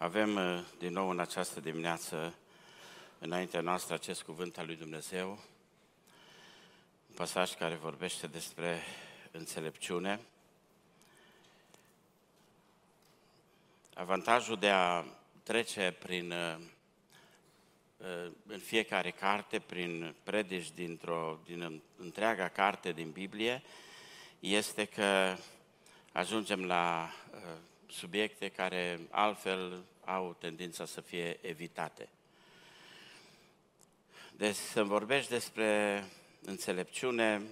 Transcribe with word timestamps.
Avem 0.00 0.36
uh, 0.36 0.60
din 0.78 0.92
nou 0.92 1.10
în 1.10 1.18
această 1.18 1.60
dimineață 1.60 2.34
înaintea 3.18 3.60
noastră 3.60 3.94
acest 3.94 4.22
cuvânt 4.22 4.58
al 4.58 4.66
lui 4.66 4.76
Dumnezeu, 4.76 5.28
un 7.08 7.14
pasaj 7.14 7.54
care 7.54 7.74
vorbește 7.74 8.26
despre 8.26 8.82
înțelepciune. 9.30 10.20
Avantajul 13.94 14.56
de 14.56 14.68
a 14.68 15.04
trece 15.42 15.96
prin, 15.98 16.30
uh, 16.30 16.56
uh, 17.96 18.32
în 18.46 18.58
fiecare 18.58 19.10
carte, 19.10 19.58
prin 19.58 20.14
predici 20.22 20.70
dintr-o, 20.70 21.40
din 21.44 21.82
întreaga 21.96 22.48
carte 22.48 22.92
din 22.92 23.10
Biblie, 23.10 23.62
este 24.40 24.84
că 24.84 25.36
ajungem 26.12 26.64
la 26.64 27.10
subiecte 27.88 28.48
care 28.48 29.00
altfel 29.10 29.84
au 30.04 30.36
tendința 30.38 30.84
să 30.84 31.00
fie 31.00 31.38
evitate. 31.40 32.08
Deci 34.32 34.54
să 34.54 34.84
vorbești 34.84 35.30
despre 35.30 36.04
înțelepciune 36.44 37.42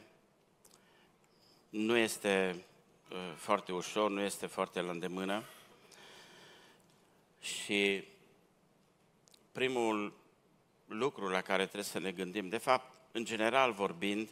nu 1.68 1.96
este 1.96 2.64
uh, 3.10 3.32
foarte 3.36 3.72
ușor, 3.72 4.10
nu 4.10 4.20
este 4.20 4.46
foarte 4.46 4.80
la 4.80 4.91
îndemână 4.91 5.42
și 7.41 8.05
primul 9.52 10.12
lucru 10.86 11.28
la 11.28 11.41
care 11.41 11.62
trebuie 11.62 11.84
să 11.84 11.98
ne 11.98 12.12
gândim, 12.12 12.48
de 12.48 12.58
fapt, 12.58 12.96
în 13.12 13.24
general 13.24 13.72
vorbind, 13.72 14.28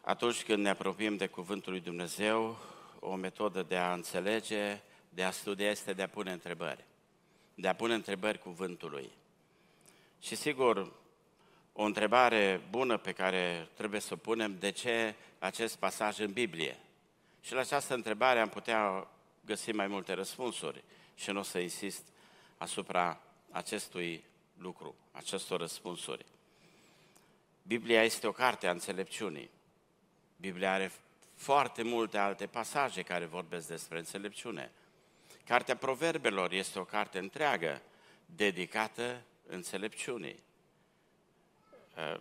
atunci 0.00 0.42
când 0.42 0.62
ne 0.62 0.68
apropiem 0.68 1.16
de 1.16 1.26
Cuvântul 1.26 1.72
lui 1.72 1.80
Dumnezeu, 1.80 2.58
o 2.98 3.14
metodă 3.14 3.62
de 3.62 3.76
a 3.76 3.92
înțelege, 3.92 4.82
de 5.14 5.24
a 5.24 5.30
studia 5.30 5.70
este 5.70 5.92
de 5.92 6.02
a 6.02 6.08
pune 6.08 6.32
întrebări. 6.32 6.84
De 7.54 7.68
a 7.68 7.74
pune 7.74 7.94
întrebări 7.94 8.38
cuvântului. 8.38 9.10
Și 10.20 10.34
sigur, 10.34 10.92
o 11.72 11.82
întrebare 11.82 12.60
bună 12.70 12.96
pe 12.96 13.12
care 13.12 13.68
trebuie 13.74 14.00
să 14.00 14.14
o 14.14 14.16
punem, 14.16 14.58
de 14.58 14.70
ce 14.70 15.14
acest 15.38 15.76
pasaj 15.76 16.18
în 16.18 16.32
Biblie? 16.32 16.78
Și 17.40 17.52
la 17.52 17.60
această 17.60 17.94
întrebare 17.94 18.40
am 18.40 18.48
putea 18.48 19.08
găsi 19.44 19.72
mai 19.72 19.86
multe 19.86 20.12
răspunsuri 20.12 20.84
și 21.14 21.30
nu 21.30 21.38
o 21.38 21.42
să 21.42 21.58
insist 21.58 22.02
asupra 22.56 23.20
acestui 23.50 24.24
lucru, 24.58 24.94
acestor 25.12 25.60
răspunsuri. 25.60 26.24
Biblia 27.62 28.02
este 28.02 28.26
o 28.26 28.32
carte 28.32 28.66
a 28.66 28.70
înțelepciunii. 28.70 29.50
Biblia 30.36 30.72
are 30.72 30.92
foarte 31.34 31.82
multe 31.82 32.18
alte 32.18 32.46
pasaje 32.46 33.02
care 33.02 33.24
vorbesc 33.24 33.68
despre 33.68 33.98
înțelepciune. 33.98 34.72
Cartea 35.44 35.76
Proverbelor 35.76 36.52
este 36.52 36.78
o 36.78 36.84
carte 36.84 37.18
întreagă 37.18 37.82
dedicată 38.26 39.22
înțelepciunii. 39.46 40.42
Uh, 41.96 42.20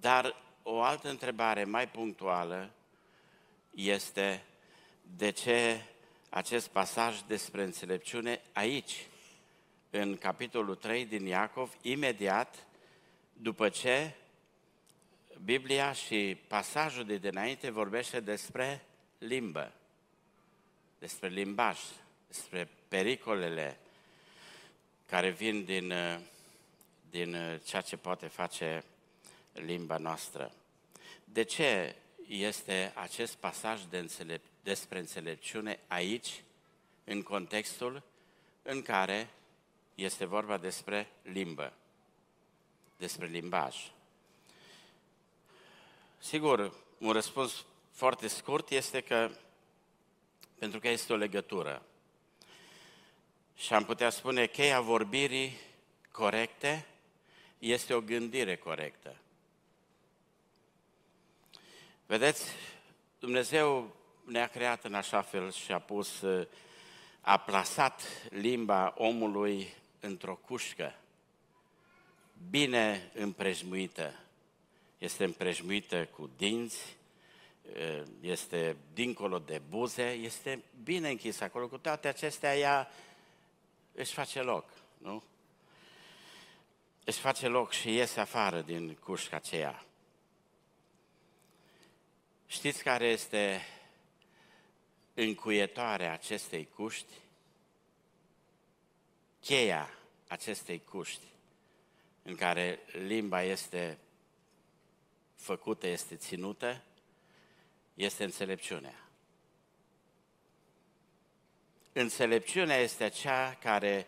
dar 0.00 0.36
o 0.62 0.82
altă 0.82 1.08
întrebare 1.08 1.64
mai 1.64 1.88
punctuală 1.88 2.70
este 3.74 4.44
de 5.16 5.30
ce 5.30 5.82
acest 6.28 6.68
pasaj 6.68 7.20
despre 7.20 7.62
înțelepciune 7.62 8.40
aici, 8.52 9.06
în 9.90 10.16
capitolul 10.16 10.74
3 10.74 11.04
din 11.04 11.26
Iacov, 11.26 11.76
imediat 11.80 12.66
după 13.32 13.68
ce 13.68 14.14
Biblia 15.44 15.92
și 15.92 16.38
pasajul 16.48 17.04
de 17.04 17.16
dinainte 17.16 17.70
vorbește 17.70 18.20
despre 18.20 18.84
limbă 19.18 19.72
despre 20.98 21.28
limbaj, 21.28 21.78
despre 22.26 22.68
pericolele 22.88 23.78
care 25.06 25.30
vin 25.30 25.64
din, 25.64 25.90
uh, 25.90 26.18
din 27.10 27.34
uh, 27.34 27.60
ceea 27.64 27.82
ce 27.82 27.96
poate 27.96 28.26
face 28.26 28.84
limba 29.52 29.96
noastră. 29.96 30.52
De 31.24 31.42
ce 31.42 31.94
este 32.28 32.92
acest 32.94 33.34
pasaj 33.34 33.80
de 33.90 33.98
înțelep- 33.98 34.62
despre 34.62 34.98
înțelepciune 34.98 35.78
aici, 35.86 36.42
în 37.04 37.22
contextul 37.22 38.02
în 38.62 38.82
care 38.82 39.28
este 39.94 40.24
vorba 40.24 40.56
despre 40.56 41.08
limbă, 41.22 41.72
despre 42.96 43.26
limbaj? 43.26 43.76
Sigur, 46.18 46.74
un 46.98 47.12
răspuns 47.12 47.64
foarte 47.92 48.28
scurt 48.28 48.70
este 48.70 49.00
că 49.00 49.30
pentru 50.58 50.80
că 50.80 50.88
este 50.88 51.12
o 51.12 51.16
legătură. 51.16 51.82
Și 53.56 53.72
am 53.72 53.84
putea 53.84 54.10
spune 54.10 54.46
cheia 54.46 54.80
vorbirii 54.80 55.56
corecte 56.10 56.86
este 57.58 57.94
o 57.94 58.00
gândire 58.00 58.56
corectă. 58.56 59.16
Vedeți, 62.06 62.44
Dumnezeu 63.18 63.96
ne-a 64.24 64.46
creat 64.46 64.84
în 64.84 64.94
așa 64.94 65.22
fel 65.22 65.52
și 65.52 65.72
a 65.72 65.78
pus, 65.78 66.24
a 67.20 67.36
plasat 67.36 68.02
limba 68.30 68.94
omului 68.96 69.74
într-o 70.00 70.34
cușcă, 70.34 70.94
bine 72.50 73.10
împrejmuită. 73.14 74.14
Este 74.98 75.24
împrejmuită 75.24 76.04
cu 76.04 76.30
dinți, 76.36 76.96
Eh, 76.96 77.05
este 78.20 78.76
dincolo 78.92 79.38
de 79.38 79.62
buze, 79.68 80.10
este 80.10 80.62
bine 80.82 81.08
închis 81.08 81.40
acolo. 81.40 81.68
Cu 81.68 81.78
toate 81.78 82.08
acestea, 82.08 82.56
ea 82.56 82.90
își 83.92 84.12
face 84.12 84.42
loc, 84.42 84.64
nu? 84.98 85.22
Își 87.04 87.18
face 87.18 87.48
loc 87.48 87.72
și 87.72 87.94
iese 87.94 88.20
afară 88.20 88.60
din 88.60 88.94
cușca 88.94 89.36
aceea. 89.36 89.84
Știți 92.46 92.82
care 92.82 93.06
este 93.06 93.60
încuietoarea 95.14 96.12
acestei 96.12 96.68
cuști? 96.74 97.12
Cheia 99.40 99.90
acestei 100.28 100.82
cuști 100.84 101.24
în 102.22 102.34
care 102.34 102.78
limba 102.92 103.42
este 103.42 103.98
făcută, 105.34 105.86
este 105.86 106.16
ținută, 106.16 106.82
este 107.96 108.24
înțelepciunea. 108.24 109.08
Înțelepciunea 111.92 112.76
este 112.76 113.08
cea 113.08 113.54
care 113.54 114.06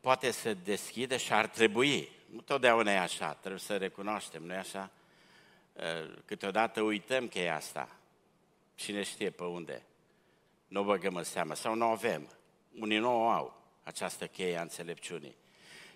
poate 0.00 0.30
să 0.30 0.54
deschidă 0.54 1.16
și 1.16 1.32
ar 1.32 1.46
trebui. 1.46 2.08
Nu 2.30 2.40
totdeauna 2.40 2.92
e 2.92 2.98
așa, 2.98 3.34
trebuie 3.34 3.60
să 3.60 3.76
recunoaștem, 3.76 4.42
nu 4.42 4.52
e 4.52 4.56
așa? 4.56 4.90
Ă, 5.78 6.08
câteodată 6.24 6.80
uităm 6.82 7.28
că 7.28 7.38
e 7.38 7.52
asta. 7.52 7.88
Cine 8.74 9.02
știe 9.02 9.30
pe 9.30 9.44
unde? 9.44 9.82
Nu 10.68 10.80
o 10.80 10.84
băgăm 10.84 11.14
în 11.14 11.24
seamă 11.24 11.54
sau 11.54 11.74
nu 11.74 11.84
avem. 11.84 12.28
Unii 12.78 12.98
nu 12.98 13.22
o 13.22 13.28
au, 13.28 13.62
această 13.82 14.26
cheie 14.26 14.56
a 14.56 14.62
înțelepciunii. 14.62 15.36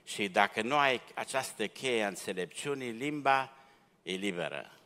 Și 0.04 0.28
dacă 0.28 0.62
nu 0.62 0.76
ai 0.76 1.00
această 1.14 1.66
cheie 1.66 2.02
a 2.02 2.08
înțelepciunii, 2.08 2.90
limba 2.90 3.56
e 4.02 4.12
liberă. 4.12 4.78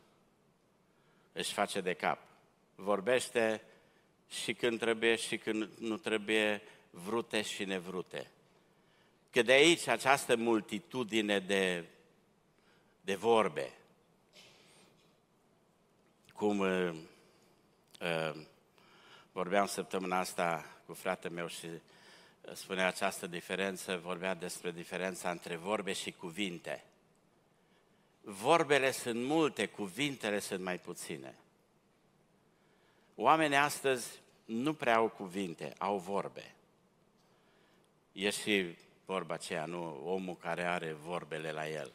Își 1.33 1.53
face 1.53 1.81
de 1.81 1.95
cap 1.95 2.28
vorbește 2.81 3.63
și 4.29 4.55
când 4.55 4.79
trebuie 4.79 5.17
și 5.17 5.39
când 5.39 5.69
nu 5.79 5.97
trebuie, 5.97 6.63
vrute 6.91 7.43
și 7.43 7.65
nevrute. 7.65 8.31
Că 9.31 9.43
de 9.43 9.53
aici 9.53 9.87
această 9.87 10.37
multitudine 10.37 11.39
de, 11.39 11.85
de 13.01 13.15
vorbe, 13.15 13.73
cum 16.33 16.59
uh, 16.59 16.95
uh, 18.01 18.41
vorbeam 19.33 19.67
săptămâna 19.67 20.19
asta 20.19 20.77
cu 20.87 20.95
fratele 20.95 21.35
meu 21.35 21.47
și 21.47 21.69
spunea 22.53 22.87
această 22.87 23.27
diferență, 23.27 23.97
vorbea 23.97 24.35
despre 24.35 24.71
diferența 24.71 25.31
între 25.31 25.57
vorbe 25.57 25.93
și 25.93 26.13
cuvinte. 26.13 26.85
Vorbele 28.21 28.91
sunt 28.91 29.25
multe, 29.25 29.67
cuvintele 29.67 30.39
sunt 30.39 30.61
mai 30.61 30.79
puține. 30.79 31.35
Oamenii 33.21 33.57
astăzi 33.57 34.21
nu 34.45 34.75
prea 34.75 34.97
au 34.97 35.09
cuvinte, 35.09 35.73
au 35.79 35.99
vorbe. 35.99 36.55
E 38.13 38.31
și 38.31 38.77
vorba 39.05 39.35
aceea, 39.35 39.65
nu 39.65 40.03
omul 40.05 40.37
care 40.37 40.65
are 40.65 40.93
vorbele 40.93 41.53
la 41.53 41.69
el. 41.69 41.93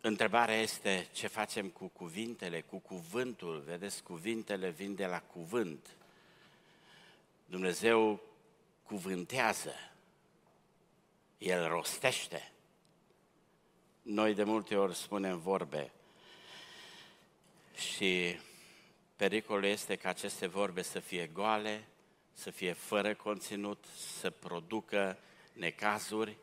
Întrebarea 0.00 0.54
este 0.54 1.08
ce 1.12 1.26
facem 1.26 1.68
cu 1.68 1.86
cuvintele, 1.86 2.60
cu 2.60 2.78
cuvântul. 2.78 3.62
Vedeți, 3.66 4.02
cuvintele 4.02 4.70
vin 4.70 4.94
de 4.94 5.06
la 5.06 5.20
cuvânt. 5.20 5.96
Dumnezeu 7.46 8.20
cuvântează. 8.82 9.74
El 11.38 11.68
rostește. 11.68 12.52
Noi 14.02 14.34
de 14.34 14.44
multe 14.44 14.76
ori 14.76 14.94
spunem 14.94 15.38
vorbe, 15.38 15.90
și 17.76 18.38
pericolul 19.16 19.64
este 19.64 19.96
ca 19.96 20.08
aceste 20.08 20.46
vorbe 20.46 20.82
să 20.82 21.00
fie 21.00 21.26
goale, 21.26 21.88
să 22.32 22.50
fie 22.50 22.72
fără 22.72 23.14
conținut, 23.14 23.84
să 24.20 24.30
producă 24.30 25.18
necazuri, 25.52 26.36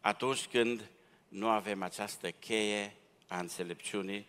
atunci 0.00 0.46
când 0.46 0.90
nu 1.28 1.48
avem 1.48 1.82
această 1.82 2.30
cheie 2.30 2.96
a 3.26 3.38
înțelepciunii 3.38 4.26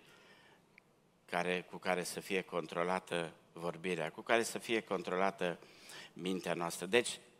care, 1.25 1.61
cu 1.69 1.77
care 1.77 2.03
să 2.03 2.19
fie 2.19 2.41
controlată 2.41 3.33
vorbirea, 3.53 4.11
cu 4.11 4.21
care 4.21 4.44
să 4.44 4.57
fie 4.57 4.79
controlată 4.79 5.59
mintea 6.13 6.53
noastră. 6.53 6.85
Deci, 6.85 7.09
uh, 7.09 7.32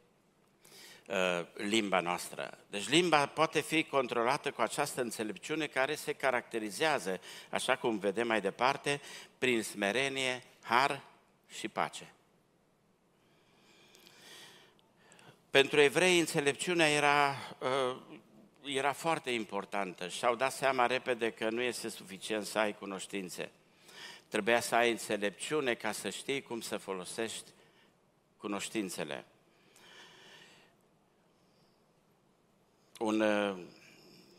limba 1.54 2.00
noastră. 2.00 2.58
Deci 2.70 2.90
limba 2.90 3.26
poate 3.26 3.62
fi 3.62 3.84
controlată 3.84 4.52
cu 4.52 4.62
această 4.62 5.02
înțelepciune 5.02 5.68
care 5.68 5.96
se 5.96 6.14
caracterizează, 6.14 7.20
așa 7.50 7.76
cum 7.76 7.98
vedem 7.98 8.28
mai 8.28 8.42
departe, 8.42 9.02
prin 9.38 9.64
smerenie, 9.64 10.44
har 10.62 11.02
și 11.50 11.68
pace. 11.68 12.14
Pentru 15.50 15.80
evrei, 15.80 16.20
înțelepciunea 16.20 16.90
era, 16.90 17.36
uh, 17.60 17.98
era 18.66 18.92
foarte 18.92 19.32
importantă 19.32 20.08
și 20.08 20.26
au 20.26 20.36
dat 20.36 20.52
seama 20.54 20.86
repede 20.86 21.32
că 21.32 21.50
nu 21.50 21.62
este 21.62 21.90
suficient 21.90 22.46
să 22.46 22.60
ai 22.60 22.76
cunoștințe. 22.76 23.52
Trebuia 24.28 24.60
să 24.60 24.76
ai 24.76 24.92
înțelepciune 24.92 25.74
ca 25.74 25.92
să 25.92 26.10
știi 26.10 26.42
cum 26.42 26.62
să 26.62 26.78
folosești 26.78 27.50
cunoștințele. 28.38 29.26
Un 33.00 33.20
uh, 33.20 33.58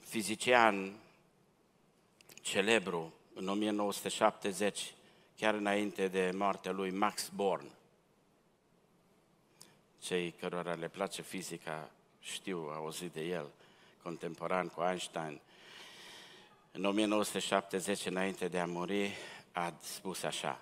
fizician 0.05 0.93
celebru 2.43 3.13
în 3.35 3.49
1970, 3.49 4.95
chiar 5.37 5.55
înainte 5.55 6.09
de 6.09 6.31
moartea 6.35 6.73
lui 6.73 6.91
Max 6.91 7.31
Born, 7.35 7.71
cei 10.01 10.31
cărora 10.31 10.75
le 10.75 10.89
place 10.89 11.23
fizica 11.23 11.91
știu, 12.25 12.59
au 12.59 12.85
auzit 12.85 13.13
de 13.13 13.21
el, 13.21 13.51
contemporan 14.03 14.69
cu 14.69 14.83
Einstein. 14.83 15.41
În 16.73 16.85
1970, 16.85 18.07
înainte 18.07 18.49
de 18.49 18.59
a 18.59 18.67
muri, 18.67 19.17
a 19.53 19.73
spus 19.81 20.23
așa, 20.23 20.61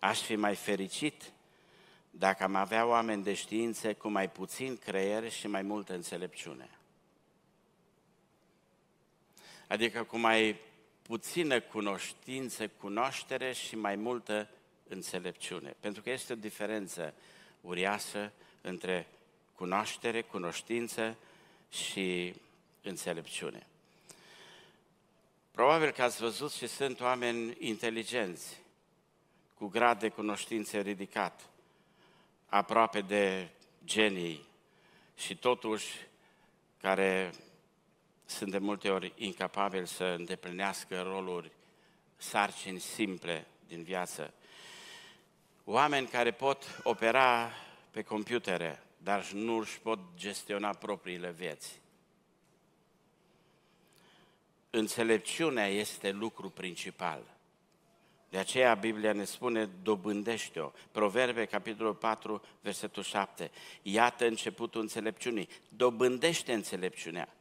aș 0.00 0.20
fi 0.20 0.36
mai 0.36 0.54
fericit 0.54 1.32
dacă 2.10 2.42
am 2.42 2.54
avea 2.54 2.86
oameni 2.86 3.22
de 3.22 3.34
știință 3.34 3.94
cu 3.94 4.08
mai 4.08 4.30
puțin 4.30 4.76
creier 4.76 5.30
și 5.30 5.46
mai 5.46 5.62
multă 5.62 5.94
înțelepciune. 5.94 6.75
Adică 9.66 10.02
cu 10.02 10.18
mai 10.18 10.56
puțină 11.02 11.60
cunoștință, 11.60 12.68
cunoaștere 12.68 13.52
și 13.52 13.76
mai 13.76 13.96
multă 13.96 14.48
înțelepciune. 14.88 15.76
Pentru 15.80 16.02
că 16.02 16.10
este 16.10 16.32
o 16.32 16.36
diferență 16.36 17.14
uriașă 17.60 18.32
între 18.60 19.06
cunoaștere, 19.54 20.22
cunoștință 20.22 21.16
și 21.70 22.34
înțelepciune. 22.82 23.66
Probabil 25.50 25.90
că 25.90 26.02
ați 26.02 26.20
văzut 26.20 26.52
și 26.52 26.66
sunt 26.66 27.00
oameni 27.00 27.56
inteligenți, 27.58 28.60
cu 29.54 29.66
grad 29.66 30.00
de 30.00 30.08
cunoștințe 30.08 30.80
ridicat, 30.80 31.50
aproape 32.46 33.00
de 33.00 33.48
genii 33.84 34.46
și 35.16 35.36
totuși 35.36 35.86
care 36.80 37.32
sunt 38.26 38.50
de 38.50 38.58
multe 38.58 38.90
ori 38.90 39.12
incapabili 39.16 39.86
să 39.86 40.04
îndeplinească 40.04 41.02
roluri, 41.02 41.50
sarcini 42.16 42.78
simple 42.78 43.46
din 43.68 43.82
viață. 43.82 44.34
Oameni 45.64 46.06
care 46.06 46.30
pot 46.30 46.80
opera 46.82 47.50
pe 47.90 48.02
computere, 48.02 48.82
dar 48.96 49.30
nu 49.32 49.56
își 49.58 49.80
pot 49.80 49.98
gestiona 50.16 50.70
propriile 50.72 51.30
vieți. 51.30 51.80
Înțelepciunea 54.70 55.66
este 55.66 56.10
lucru 56.10 56.50
principal. 56.50 57.22
De 58.28 58.38
aceea 58.38 58.74
Biblia 58.74 59.12
ne 59.12 59.24
spune, 59.24 59.64
dobândește-o. 59.82 60.72
Proverbe, 60.90 61.44
capitolul 61.44 61.94
4, 61.94 62.42
versetul 62.60 63.02
7. 63.02 63.50
Iată 63.82 64.26
începutul 64.26 64.80
înțelepciunii. 64.80 65.48
Dobândește 65.68 66.52
înțelepciunea. 66.52 67.35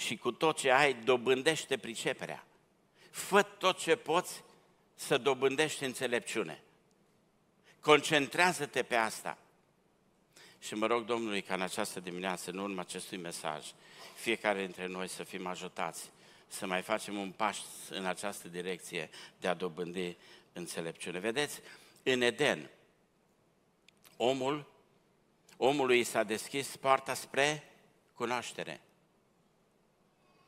Și 0.00 0.16
cu 0.16 0.32
tot 0.32 0.56
ce 0.56 0.70
ai, 0.70 0.94
dobândește 0.94 1.76
priceperea. 1.76 2.46
Fă 3.10 3.42
tot 3.42 3.78
ce 3.78 3.96
poți 3.96 4.42
să 4.94 5.18
dobândești 5.18 5.84
înțelepciune. 5.84 6.62
Concentrează-te 7.80 8.82
pe 8.82 8.94
asta. 8.94 9.38
Și 10.58 10.74
mă 10.74 10.86
rog 10.86 11.04
Domnului 11.04 11.42
ca 11.42 11.54
în 11.54 11.60
această 11.60 12.00
dimineață, 12.00 12.50
în 12.50 12.58
urma 12.58 12.80
acestui 12.80 13.16
mesaj, 13.16 13.66
fiecare 14.14 14.60
dintre 14.64 14.86
noi 14.86 15.08
să 15.08 15.22
fim 15.22 15.46
ajutați 15.46 16.10
să 16.46 16.66
mai 16.66 16.82
facem 16.82 17.16
un 17.16 17.30
pas 17.30 17.58
în 17.90 18.06
această 18.06 18.48
direcție 18.48 19.10
de 19.40 19.48
a 19.48 19.54
dobândi 19.54 20.16
înțelepciune. 20.52 21.18
Vedeți, 21.18 21.60
în 22.02 22.20
Eden, 22.20 22.70
omul, 24.16 24.72
omului 25.56 26.04
s-a 26.04 26.22
deschis 26.22 26.76
poarta 26.76 27.14
spre 27.14 27.72
cunoaștere. 28.14 28.80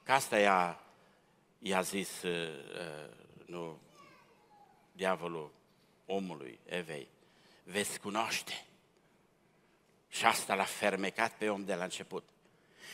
Ca 0.02 0.14
asta 0.14 0.38
i-a, 0.38 0.84
i-a 1.58 1.80
zis, 1.80 2.22
uh, 2.22 2.48
uh, 2.74 3.14
nu, 3.46 3.80
diavolul 4.92 5.52
omului, 6.06 6.58
Evei, 6.64 7.08
veți 7.64 8.00
cunoaște. 8.00 8.64
Și 10.08 10.24
asta 10.24 10.54
l-a 10.54 10.64
fermecat 10.64 11.32
pe 11.32 11.48
om 11.48 11.64
de 11.64 11.74
la 11.74 11.84
început. 11.84 12.28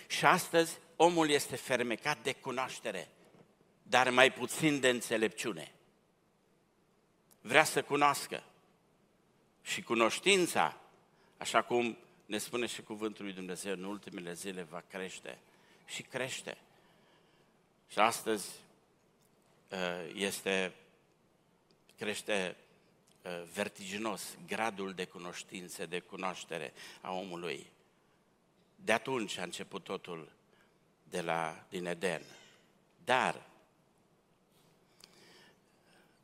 Și 0.07 0.25
astăzi 0.25 0.79
omul 0.97 1.31
este 1.31 1.57
fermecat 1.57 2.23
de 2.23 2.33
cunoaștere, 2.33 3.09
dar 3.83 4.11
mai 4.11 4.33
puțin 4.33 4.81
de 4.81 4.89
înțelepciune. 4.89 5.73
Vrea 7.41 7.65
să 7.65 7.83
cunoască. 7.83 8.43
Și 9.63 9.83
cunoștința, 9.83 10.81
așa 11.37 11.63
cum 11.63 11.99
ne 12.27 12.39
spune 12.39 12.67
și 12.67 12.83
cuvântul 12.83 13.25
lui 13.25 13.35
Dumnezeu, 13.35 13.73
în 13.73 13.85
ultimele 13.85 14.33
zile 14.33 14.63
va 14.63 14.83
crește 14.89 15.39
și 15.87 16.03
crește. 16.03 16.59
Și 17.89 17.99
astăzi 17.99 18.49
uh, 19.71 20.11
este, 20.15 20.75
crește 21.97 22.57
uh, 23.23 23.43
vertiginos 23.53 24.37
gradul 24.47 24.93
de 24.93 25.05
cunoștințe, 25.05 25.87
de 25.87 26.01
cunoaștere 26.01 26.73
a 27.01 27.13
omului. 27.13 27.71
De 28.77 28.93
atunci 28.93 29.39
a 29.39 29.43
început 29.43 29.85
totul 29.85 30.33
de 31.03 31.21
la, 31.21 31.65
din 31.69 31.87
Eden. 31.87 32.23
Dar, 33.05 33.47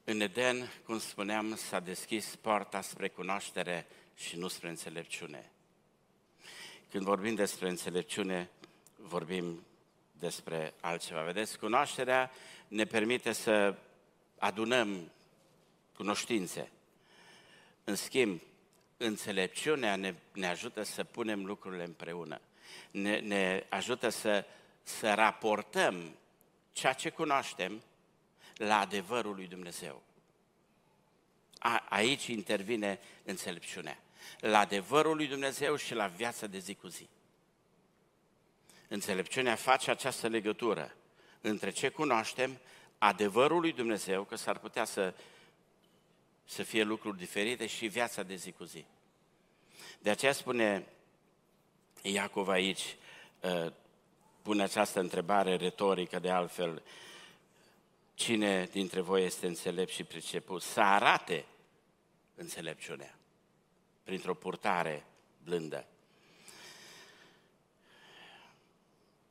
în 0.05 0.21
Eden, 0.21 0.71
cum 0.85 0.99
spuneam, 0.99 1.57
s-a 1.57 1.81
deschis 1.81 2.37
poarta 2.37 2.81
spre 2.81 3.09
cunoaștere 3.09 3.87
și 4.15 4.37
nu 4.37 4.49
spre 4.49 4.69
înțelepciune. 4.69 5.51
Când 6.91 7.05
vorbim 7.05 7.35
despre 7.35 7.69
înțelepciune, 7.69 8.51
vorbim 8.97 9.65
despre 10.25 10.75
altceva. 10.81 11.23
Vedeți, 11.23 11.59
cunoașterea 11.59 12.31
ne 12.69 12.85
permite 12.85 13.33
să 13.33 13.75
adunăm 14.39 15.11
cunoștințe. 15.97 16.71
În 17.85 17.95
schimb, 17.95 18.41
înțelepciunea 18.97 19.97
ne, 19.97 20.15
ne 20.33 20.47
ajută 20.47 20.83
să 20.83 21.05
punem 21.05 21.45
lucrurile 21.47 21.85
împreună. 21.85 22.41
Ne, 22.91 23.19
ne 23.19 23.67
ajută 23.69 24.09
să 24.09 24.45
să 24.85 25.15
raportăm 25.15 26.17
ceea 26.73 26.93
ce 26.93 27.11
cunoaștem 27.11 27.83
la 28.55 28.79
adevărul 28.79 29.35
lui 29.35 29.47
Dumnezeu. 29.47 30.03
A, 31.59 31.87
aici 31.89 32.27
intervine 32.27 33.01
înțelepciunea. 33.25 33.99
La 34.39 34.59
adevărul 34.59 35.17
lui 35.17 35.27
Dumnezeu 35.27 35.77
și 35.77 35.95
la 35.95 36.07
viața 36.07 36.47
de 36.47 36.59
zi 36.59 36.75
cu 36.75 36.87
zi. 36.87 37.09
Înțelepciunea 38.95 39.55
face 39.55 39.91
această 39.91 40.29
legătură 40.29 40.95
între 41.41 41.71
ce 41.71 41.89
cunoaștem, 41.89 42.59
adevărul 42.99 43.61
lui 43.61 43.73
Dumnezeu, 43.73 44.25
că 44.25 44.37
s-ar 44.37 44.59
putea 44.59 44.85
să, 44.85 45.15
să 46.45 46.63
fie 46.63 46.83
lucruri 46.83 47.19
diferite 47.19 47.67
și 47.67 47.87
viața 47.87 48.23
de 48.23 48.35
zi 48.35 48.53
cu 48.53 48.65
zi. 48.65 48.85
De 49.99 50.11
aceea 50.11 50.33
spune 50.33 50.87
Iacov 52.03 52.49
aici, 52.49 52.97
ă, 53.43 53.73
pune 54.43 54.63
această 54.63 55.01
întrebare 55.01 55.57
retorică 55.57 56.19
de 56.19 56.31
altfel, 56.31 56.83
cine 58.15 58.65
dintre 58.65 59.01
voi 59.01 59.25
este 59.25 59.47
înțelept 59.47 59.91
și 59.91 60.05
priceput, 60.05 60.63
să 60.63 60.81
arate 60.81 61.45
înțelepciunea 62.35 63.19
printr-o 64.05 64.35
purtare 64.35 65.05
blândă. 65.45 65.87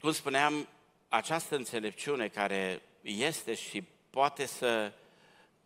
Cum 0.04 0.12
spuneam, 0.12 0.68
această 1.10 1.56
înțelepciune 1.56 2.28
care 2.28 2.82
este 3.02 3.54
și 3.54 3.84
poate 4.10 4.46
să 4.46 4.94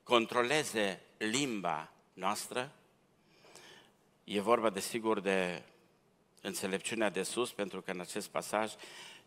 controleze 0.04 1.02
limba 1.18 1.92
noastră, 2.14 2.72
E 4.24 4.40
vorba, 4.40 4.70
desigur, 4.70 5.20
de 5.20 5.64
înțelepciunea 6.42 7.10
de 7.10 7.24
sus, 7.24 7.52
pentru 7.52 7.82
că 7.82 7.92
în 7.92 8.00
acest 8.00 8.28
pasaj 8.28 8.74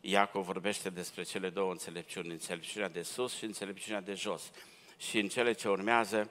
Iacov 0.00 0.44
vorbește 0.44 0.90
despre 0.90 1.22
cele 1.22 1.50
două 1.50 1.70
înțelepciuni, 1.70 2.30
înțelepciunea 2.30 2.88
de 2.88 3.02
sus 3.02 3.36
și 3.36 3.44
înțelepciunea 3.44 4.00
de 4.00 4.14
jos. 4.14 4.50
Și 4.98 5.18
în 5.18 5.28
cele 5.28 5.52
ce 5.52 5.68
urmează 5.68 6.30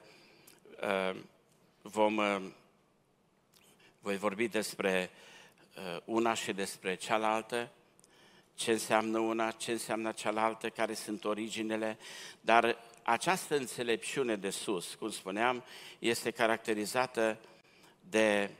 uh, 0.82 1.20
vom, 1.82 2.16
uh, 2.16 2.42
voi 4.00 4.16
vorbi 4.16 4.48
despre 4.48 5.10
uh, 5.76 6.00
una 6.04 6.34
și 6.34 6.52
despre 6.52 6.94
cealaltă, 6.94 7.70
ce 8.54 8.70
înseamnă 8.70 9.18
una, 9.18 9.50
ce 9.50 9.72
înseamnă 9.72 10.12
cealaltă, 10.12 10.68
care 10.68 10.94
sunt 10.94 11.24
originele, 11.24 11.98
dar 12.40 12.76
această 13.02 13.56
înțelepciune 13.56 14.36
de 14.36 14.50
sus, 14.50 14.94
cum 14.94 15.10
spuneam, 15.10 15.64
este 15.98 16.30
caracterizată 16.30 17.38
de 18.00 18.50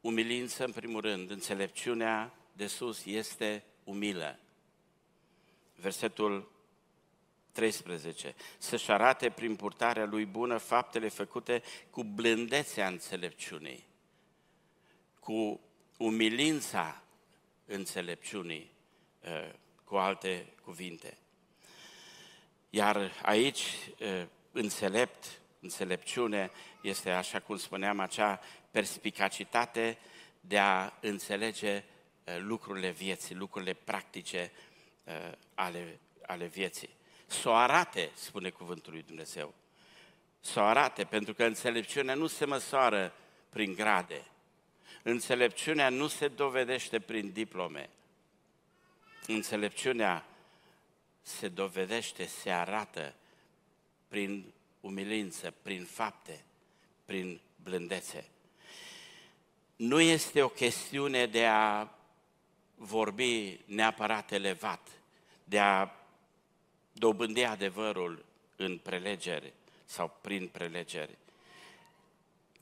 umilință, 0.00 0.64
în 0.64 0.72
primul 0.72 1.00
rând. 1.00 1.30
Înțelepciunea 1.30 2.34
de 2.52 2.66
sus 2.66 3.04
este 3.04 3.64
umilă. 3.84 4.38
Versetul 5.74 6.50
13. 7.52 8.34
Să-și 8.58 8.90
arate 8.90 9.30
prin 9.30 9.56
purtarea 9.56 10.04
lui 10.04 10.24
bună 10.24 10.56
faptele 10.56 11.08
făcute 11.08 11.62
cu 11.90 12.02
blândețea 12.02 12.86
înțelepciunii, 12.86 13.86
cu 15.20 15.60
umilința 15.96 17.02
înțelepciunii, 17.70 18.70
ă, 19.24 19.52
cu 19.84 19.96
alte 19.96 20.46
cuvinte. 20.62 21.16
Iar 22.70 23.12
aici, 23.22 23.62
ă, 24.00 24.28
înțelept, 24.52 25.40
înțelepciune, 25.60 26.50
este, 26.82 27.10
așa 27.10 27.40
cum 27.40 27.56
spuneam, 27.56 28.00
acea 28.00 28.40
perspicacitate 28.70 29.98
de 30.40 30.58
a 30.58 30.92
înțelege 31.00 31.84
ă, 32.26 32.38
lucrurile 32.38 32.90
vieții, 32.90 33.34
lucrurile 33.34 33.72
practice 33.72 34.52
ale, 35.54 35.98
ale 36.26 36.46
vieții. 36.46 36.88
Să 37.26 37.48
o 37.48 37.54
arate, 37.54 38.10
spune 38.14 38.50
cuvântul 38.50 38.92
lui 38.92 39.02
Dumnezeu. 39.02 39.54
Să 40.40 40.60
o 40.60 40.62
arate, 40.62 41.04
pentru 41.04 41.34
că 41.34 41.44
înțelepciunea 41.44 42.14
nu 42.14 42.26
se 42.26 42.44
măsoară 42.44 43.14
prin 43.48 43.74
grade, 43.74 44.24
Înțelepciunea 45.02 45.88
nu 45.88 46.06
se 46.06 46.28
dovedește 46.28 47.00
prin 47.00 47.32
diplome. 47.32 47.90
Înțelepciunea 49.26 50.26
se 51.22 51.48
dovedește, 51.48 52.26
se 52.26 52.50
arată 52.50 53.14
prin 54.08 54.52
umilință, 54.80 55.54
prin 55.62 55.84
fapte, 55.84 56.44
prin 57.04 57.40
blândețe. 57.62 58.28
Nu 59.76 60.00
este 60.00 60.42
o 60.42 60.48
chestiune 60.48 61.26
de 61.26 61.46
a 61.46 61.88
vorbi 62.74 63.60
neapărat 63.64 64.32
elevat, 64.32 64.88
de 65.44 65.60
a 65.60 65.90
dobândi 66.92 67.42
adevărul 67.42 68.24
în 68.56 68.78
prelegeri 68.78 69.52
sau 69.84 70.18
prin 70.20 70.48
prelegeri. 70.48 71.16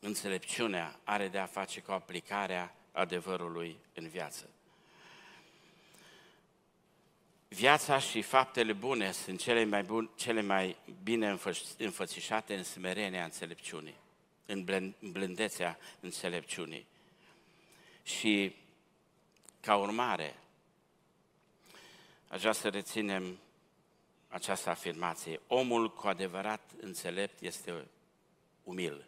Înțelepciunea 0.00 0.98
are 1.04 1.28
de 1.28 1.38
a 1.38 1.46
face 1.46 1.80
cu 1.80 1.92
aplicarea 1.92 2.74
adevărului 2.92 3.78
în 3.94 4.08
viață. 4.08 4.48
Viața 7.48 7.98
și 7.98 8.22
faptele 8.22 8.72
bune 8.72 9.12
sunt 9.12 9.40
cele 9.40 9.64
mai, 9.64 9.82
bun, 9.82 10.10
cele 10.16 10.40
mai 10.40 10.76
bine 11.02 11.38
înfățișate 11.78 12.54
în 12.54 12.62
smerenia 12.62 13.24
înțelepciunii, 13.24 13.96
în 14.46 14.94
blândețea 15.00 15.78
înțelepciunii. 16.00 16.86
Și, 18.02 18.56
ca 19.60 19.76
urmare, 19.76 20.34
aș 22.28 22.40
vrea 22.40 22.52
să 22.52 22.68
reținem 22.68 23.38
această 24.28 24.70
afirmație. 24.70 25.40
Omul 25.46 25.92
cu 25.92 26.06
adevărat 26.06 26.70
înțelept 26.80 27.40
este 27.40 27.86
umil. 28.64 29.07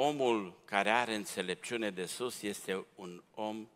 Omul 0.00 0.60
care 0.64 0.90
are 0.90 1.14
înțelepciune 1.14 1.90
de 1.90 2.06
sus 2.06 2.42
este 2.42 2.86
un 2.94 3.22
om 3.34 3.68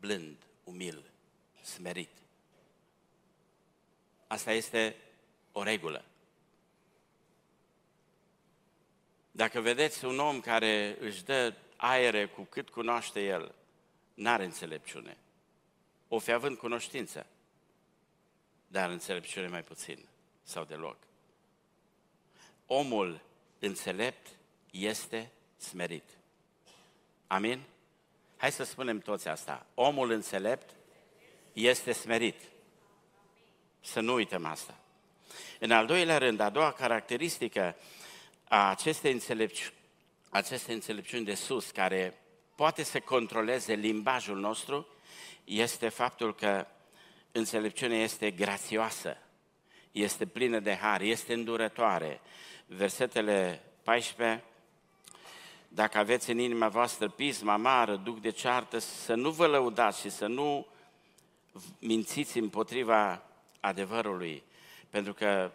blând, 0.00 0.36
umil, 0.64 1.10
smerit. 1.62 2.10
Asta 4.26 4.52
este 4.52 4.96
o 5.52 5.62
regulă. 5.62 6.04
Dacă 9.30 9.60
vedeți 9.60 10.04
un 10.04 10.18
om 10.18 10.40
care 10.40 10.96
își 11.00 11.24
dă 11.24 11.54
aere 11.76 12.26
cu 12.26 12.42
cât 12.42 12.70
cunoaște 12.70 13.24
el, 13.24 13.54
n-are 14.14 14.44
înțelepciune. 14.44 15.16
O 16.08 16.18
fi 16.18 16.32
având 16.32 16.56
cunoștință, 16.56 17.26
dar 18.66 18.90
înțelepciune 18.90 19.46
mai 19.48 19.62
puțin 19.62 20.08
sau 20.42 20.64
deloc. 20.64 20.96
Omul 22.66 23.20
înțelept 23.58 24.28
este 24.70 25.32
smerit. 25.62 26.04
Amin? 27.26 27.62
Hai 28.36 28.52
să 28.52 28.64
spunem 28.64 28.98
toți 28.98 29.28
asta. 29.28 29.66
Omul 29.74 30.10
înțelept 30.10 30.74
este 31.52 31.92
smerit. 31.92 32.40
Să 33.80 34.00
nu 34.00 34.12
uităm 34.12 34.44
asta. 34.44 34.78
În 35.58 35.70
al 35.70 35.86
doilea 35.86 36.18
rând, 36.18 36.40
a 36.40 36.50
doua 36.50 36.72
caracteristică 36.72 37.76
a 38.48 38.70
acestei, 38.70 39.12
înțelepci- 39.12 39.72
acestei 40.30 40.74
înțelepciuni 40.74 41.24
de 41.24 41.34
sus, 41.34 41.70
care 41.70 42.18
poate 42.54 42.82
să 42.82 43.00
controleze 43.00 43.74
limbajul 43.74 44.38
nostru, 44.38 44.86
este 45.44 45.88
faptul 45.88 46.34
că 46.34 46.66
înțelepciunea 47.32 48.02
este 48.02 48.30
grațioasă, 48.30 49.16
este 49.92 50.26
plină 50.26 50.58
de 50.58 50.74
har, 50.74 51.00
este 51.00 51.32
îndurătoare. 51.32 52.20
Versetele 52.66 53.62
14 53.82 54.44
dacă 55.74 55.98
aveți 55.98 56.30
în 56.30 56.38
inima 56.38 56.68
voastră 56.68 57.08
pism, 57.08 57.48
amară, 57.48 57.96
duc 57.96 58.20
de 58.20 58.30
ceartă, 58.30 58.78
să 58.78 59.14
nu 59.14 59.30
vă 59.30 59.46
lăudați 59.46 60.00
și 60.00 60.10
să 60.10 60.26
nu 60.26 60.66
mințiți 61.78 62.38
împotriva 62.38 63.22
adevărului, 63.60 64.42
pentru 64.90 65.14
că 65.14 65.52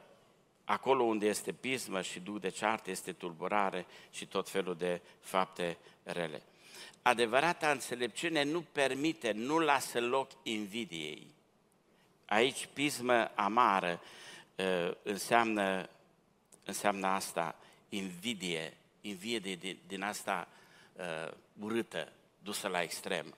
acolo 0.65 1.03
unde 1.03 1.27
este 1.27 1.51
pismă 1.51 2.01
și 2.01 2.19
duc 2.19 2.39
de 2.39 2.49
ceartă 2.49 2.89
este 2.89 3.11
tulburare 3.11 3.85
și 4.11 4.25
tot 4.25 4.49
felul 4.49 4.75
de 4.75 5.01
fapte 5.19 5.77
rele. 6.03 6.41
Adevărata 7.01 7.71
înțelepciune 7.71 8.43
nu 8.43 8.61
permite, 8.61 9.31
nu 9.31 9.59
lasă 9.59 9.99
loc 9.99 10.31
invidiei. 10.43 11.27
Aici 12.25 12.69
pismă 12.73 13.31
amară 13.35 14.01
ă, 14.59 14.97
înseamnă, 15.03 15.89
înseamnă 16.63 17.07
asta, 17.07 17.55
invidie, 17.89 18.77
invidie 19.07 19.55
din, 19.55 19.77
din 19.87 20.01
asta 20.01 20.47
uh, 20.93 21.31
urâtă, 21.59 22.11
dusă 22.43 22.67
la 22.67 22.81
extrem. 22.81 23.35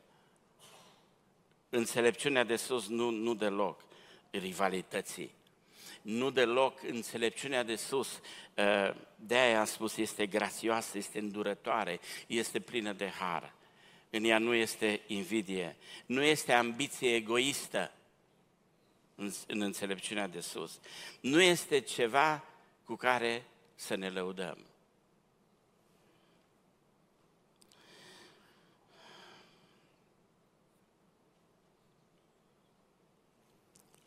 Înțelepciunea 1.70 2.44
de 2.44 2.56
sus 2.56 2.88
nu, 2.88 3.10
nu 3.10 3.34
deloc 3.34 3.84
rivalității. 4.32 5.32
Nu 6.02 6.30
deloc 6.30 6.84
înțelepciunea 6.84 7.64
de 7.64 7.76
sus, 7.76 8.20
uh, 8.56 8.96
de 9.16 9.36
aia 9.36 9.60
am 9.60 9.66
spus, 9.66 9.98
este 9.98 10.26
grațioasă, 10.26 10.98
este 10.98 11.20
îndurătoare, 11.20 12.00
este 12.28 12.60
plină 12.60 12.94
de 12.94 13.10
har. 13.10 13.54
În 14.10 14.24
ea 14.24 14.38
nu 14.38 14.54
este 14.54 15.02
invidie, 15.08 15.78
nu 16.06 16.22
este 16.22 16.54
ambiție 16.54 17.16
egoistă 17.16 17.92
în, 19.16 19.32
în 19.48 19.62
înțelepciunea 19.62 20.28
de 20.28 20.40
sus. 20.40 20.80
Nu 21.20 21.42
este 21.42 21.80
ceva 21.80 22.44
cu 22.84 22.96
care 22.96 23.46
să 23.76 23.96
ne 23.96 24.10
lăudăm. 24.10 24.69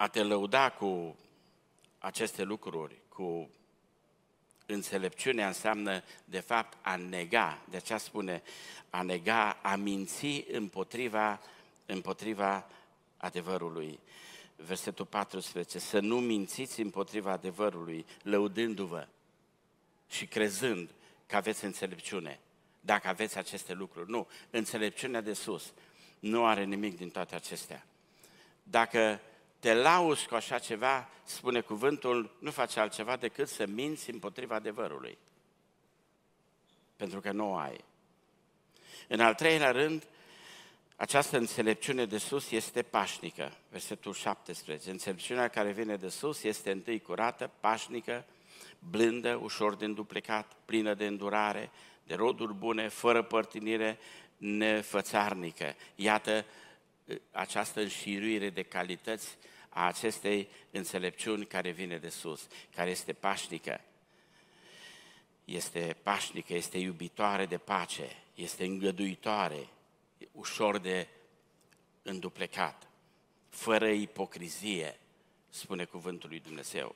A 0.03 0.09
te 0.09 0.23
lăuda 0.23 0.71
cu 0.71 1.17
aceste 1.99 2.43
lucruri, 2.43 2.97
cu 3.09 3.51
înțelepciunea 4.67 5.47
înseamnă, 5.47 6.03
de 6.25 6.41
fapt, 6.41 6.79
a 6.81 6.97
nega. 6.97 7.59
De 7.69 7.77
aceea 7.77 7.99
spune, 7.99 8.43
a 8.91 9.03
nega, 9.03 9.51
a 9.51 9.77
minți 9.77 10.45
împotriva, 10.51 11.41
împotriva 11.87 12.67
adevărului. 13.17 13.99
Versetul 14.57 15.07
14, 15.07 15.79
să 15.79 16.01
nu 16.01 16.21
mințiți 16.21 16.81
împotriva 16.81 17.31
adevărului, 17.31 18.07
lăudându-vă 18.23 19.07
și 20.09 20.27
crezând 20.27 20.91
că 21.27 21.37
aveți 21.37 21.65
înțelepciune, 21.65 22.41
dacă 22.81 23.09
aveți 23.09 23.39
aceste 23.39 23.73
lucruri. 23.73 24.11
Nu, 24.11 24.29
înțelepciunea 24.51 25.21
de 25.21 25.33
sus 25.33 25.73
nu 26.19 26.47
are 26.47 26.65
nimic 26.65 26.97
din 26.97 27.11
toate 27.11 27.35
acestea. 27.35 27.87
Dacă 28.63 29.21
te 29.63 29.75
lauzi 29.75 30.27
cu 30.27 30.35
așa 30.35 30.59
ceva, 30.59 31.09
spune 31.25 31.61
cuvântul, 31.61 32.37
nu 32.39 32.51
face 32.51 32.81
altceva 32.81 33.17
decât 33.17 33.49
să 33.49 33.67
minți 33.67 34.11
împotriva 34.11 34.55
adevărului. 34.55 35.19
pentru 36.97 37.21
că 37.21 37.33
nu 37.33 37.51
o 37.51 37.57
ai. 37.57 37.85
În 39.09 39.21
al 39.21 39.35
treilea 39.35 39.71
rând, 39.71 40.07
această 40.97 41.37
înțelepciune 41.37 42.07
de 42.07 42.19
sus 42.19 42.51
este 42.51 42.83
pașnică. 42.83 43.53
Versetul 43.71 44.13
17. 44.13 44.91
Înțelepciunea 44.91 45.49
care 45.49 45.73
vine 45.73 45.97
de 45.97 46.09
sus 46.09 46.43
este 46.43 46.71
întâi 46.71 47.01
curată, 47.01 47.51
pașnică, 47.61 48.25
blândă, 48.79 49.35
ușor 49.43 49.75
de 49.75 49.85
înduplecat, 49.85 50.57
plină 50.65 50.95
de 50.95 51.07
îndurare, 51.07 51.71
de 52.07 52.15
roduri 52.15 52.55
bune, 52.55 52.89
fără 52.89 53.23
părtinire, 53.23 53.99
nefățarnică. 54.37 55.75
Iată 55.95 56.45
această 57.31 57.81
înșiruire 57.81 58.51
de 58.51 58.63
calități 58.63 59.37
a 59.73 59.87
acestei 59.87 60.49
înțelepciuni 60.71 61.47
care 61.47 61.71
vine 61.71 61.99
de 61.99 62.09
sus, 62.09 62.47
care 62.75 62.91
este 62.91 63.13
pașnică. 63.13 63.81
Este 65.45 65.97
pașnică, 66.03 66.55
este 66.55 66.79
iubitoare 66.79 67.47
de 67.47 67.59
pace, 67.59 68.17
este 68.35 68.65
îngăduitoare, 68.65 69.69
ușor 70.33 70.79
de 70.79 71.09
înduplecat, 72.03 72.89
fără 73.49 73.89
ipocrizie, 73.89 74.99
spune 75.49 75.85
cuvântul 75.85 76.29
lui 76.29 76.41
Dumnezeu. 76.41 76.95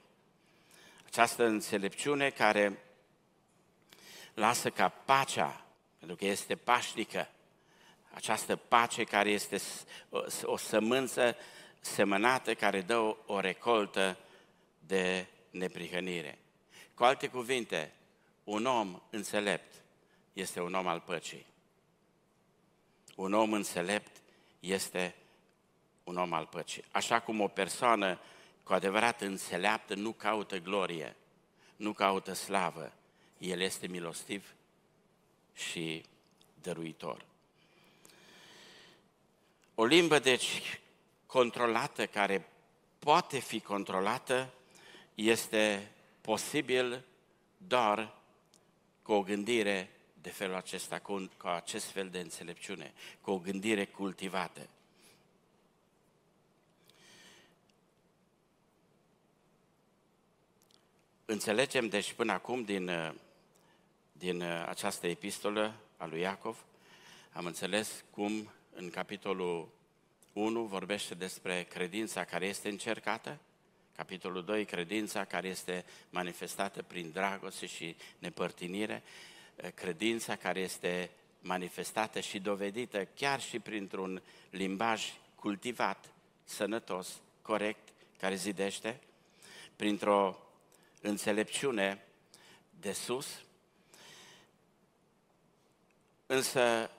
Această 1.07 1.45
înțelepciune 1.45 2.31
care 2.31 2.79
lasă 4.35 4.71
ca 4.71 4.89
pacea, 4.89 5.67
pentru 5.99 6.17
că 6.17 6.25
este 6.25 6.57
pașnică, 6.57 7.29
această 8.11 8.57
pace 8.57 9.05
care 9.05 9.31
este 9.31 9.61
o 10.43 10.57
sămânță 10.57 11.37
semănată 11.87 12.55
care 12.55 12.81
dă 12.81 12.97
o, 12.97 13.17
o 13.27 13.41
recoltă 13.41 14.19
de 14.79 15.27
neprihănire. 15.51 16.39
Cu 16.95 17.05
alte 17.05 17.29
cuvinte, 17.29 17.93
un 18.45 18.67
om 18.67 19.03
înțelept 19.11 19.83
este 20.33 20.61
un 20.61 20.75
om 20.75 20.87
al 20.87 21.01
păcii. 21.01 21.47
Un 23.15 23.33
om 23.33 23.53
înțelept 23.53 24.17
este 24.61 25.15
un 26.05 26.17
om 26.17 26.33
al 26.33 26.47
păcii. 26.47 26.85
Așa 26.91 27.21
cum 27.21 27.41
o 27.41 27.49
persoană 27.49 28.21
cu 28.63 28.73
adevărat 28.73 29.21
înțeleaptă 29.21 29.95
nu 29.95 30.13
caută 30.13 30.59
glorie, 30.59 31.17
nu 31.77 31.93
caută 31.93 32.33
slavă, 32.33 32.93
el 33.39 33.61
este 33.61 33.87
milostiv 33.87 34.55
și 35.55 36.05
dăruitor. 36.61 37.25
O 39.75 39.85
limbă, 39.85 40.19
deci, 40.19 40.81
controlată, 41.37 42.07
care 42.07 42.49
poate 42.99 43.39
fi 43.39 43.61
controlată, 43.61 44.53
este 45.15 45.93
posibil 46.21 47.05
doar 47.57 48.15
cu 49.03 49.13
o 49.13 49.23
gândire 49.23 49.91
de 50.23 50.31
felul 50.31 50.55
acesta, 50.55 50.99
cu, 50.99 51.31
cu 51.39 51.47
acest 51.47 51.91
fel 51.91 52.09
de 52.09 52.19
înțelepciune, 52.19 52.93
cu 53.21 53.31
o 53.31 53.39
gândire 53.39 53.85
cultivată. 53.85 54.69
Înțelegem, 61.25 61.89
deci, 61.89 62.13
până 62.13 62.33
acum, 62.33 62.63
din, 62.65 62.91
din 64.13 64.43
această 64.43 65.07
epistolă 65.07 65.75
a 65.97 66.07
lui 66.07 66.21
Iacov, 66.21 66.65
am 67.33 67.47
înțeles 67.47 68.05
cum 68.11 68.51
în 68.75 68.91
capitolul 68.91 69.75
1 70.37 70.65
vorbește 70.65 71.15
despre 71.15 71.63
credința 71.63 72.25
care 72.25 72.47
este 72.47 72.69
încercată, 72.69 73.39
capitolul 73.97 74.45
2 74.45 74.65
credința 74.65 75.25
care 75.25 75.49
este 75.49 75.85
manifestată 76.11 76.83
prin 76.83 77.11
dragoste 77.11 77.67
și 77.67 77.97
nepărtinire, 78.19 79.03
credința 79.75 80.37
care 80.37 80.61
este 80.61 81.11
manifestată 81.41 82.21
și 82.21 82.41
dovedită 82.41 83.05
chiar 83.05 83.41
și 83.41 83.59
printr-un 83.59 84.23
limbaj 84.51 85.13
cultivat, 85.35 86.09
sănătos, 86.45 87.21
corect, 87.43 87.89
care 88.19 88.35
zidește, 88.35 89.01
printr-o 89.77 90.39
înțelepciune 91.01 92.05
de 92.81 92.93
sus, 92.93 93.45
însă 96.27 96.91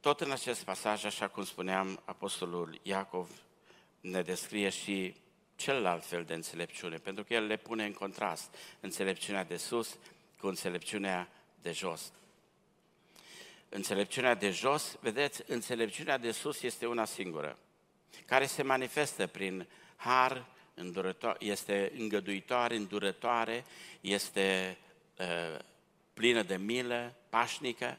tot 0.00 0.20
în 0.20 0.30
acest 0.30 0.62
pasaj, 0.62 1.04
așa 1.04 1.28
cum 1.28 1.44
spuneam, 1.44 2.02
Apostolul 2.04 2.80
Iacov 2.82 3.30
ne 4.00 4.22
descrie 4.22 4.68
și 4.68 5.14
celălalt 5.56 6.04
fel 6.04 6.24
de 6.24 6.34
înțelepciune, 6.34 6.96
pentru 6.96 7.24
că 7.24 7.34
el 7.34 7.46
le 7.46 7.56
pune 7.56 7.84
în 7.84 7.92
contrast 7.92 8.56
înțelepciunea 8.80 9.44
de 9.44 9.56
sus 9.56 9.98
cu 10.38 10.46
înțelepciunea 10.46 11.28
de 11.62 11.72
jos. 11.72 12.12
Înțelepciunea 13.68 14.34
de 14.34 14.50
jos, 14.50 14.96
vedeți, 15.00 15.42
înțelepciunea 15.46 16.18
de 16.18 16.30
sus 16.30 16.62
este 16.62 16.86
una 16.86 17.04
singură, 17.04 17.58
care 18.26 18.46
se 18.46 18.62
manifestă 18.62 19.26
prin 19.26 19.66
har, 19.96 20.46
este 21.38 21.92
îngăduitoare, 21.96 22.76
îndurătoare, 22.76 23.64
este 24.00 24.78
uh, 25.18 25.58
plină 26.14 26.42
de 26.42 26.56
milă, 26.56 27.14
pașnică, 27.28 27.98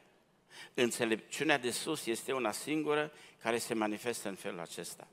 Înțelepciunea 0.74 1.58
de 1.58 1.72
sus 1.72 2.06
este 2.06 2.34
una 2.34 2.52
singură 2.52 3.12
care 3.42 3.58
se 3.58 3.74
manifestă 3.74 4.28
în 4.28 4.36
felul 4.36 4.60
acesta. 4.60 5.08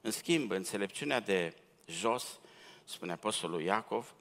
În 0.00 0.10
schimb, 0.10 0.50
înțelepciunea 0.50 1.20
de 1.20 1.54
jos, 1.86 2.38
spune 2.84 3.12
Apostolul 3.12 3.62
Iacov, 3.62 4.14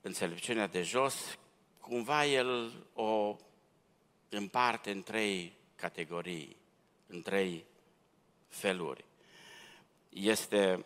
înțelepciunea 0.00 0.66
de 0.66 0.82
jos, 0.82 1.38
cumva 1.80 2.26
el 2.26 2.72
o 2.94 3.36
împarte 4.28 4.90
în 4.90 5.02
trei 5.02 5.56
categorii, 5.76 6.56
în 7.06 7.22
trei 7.22 7.64
feluri. 8.48 9.04
Este, 10.08 10.84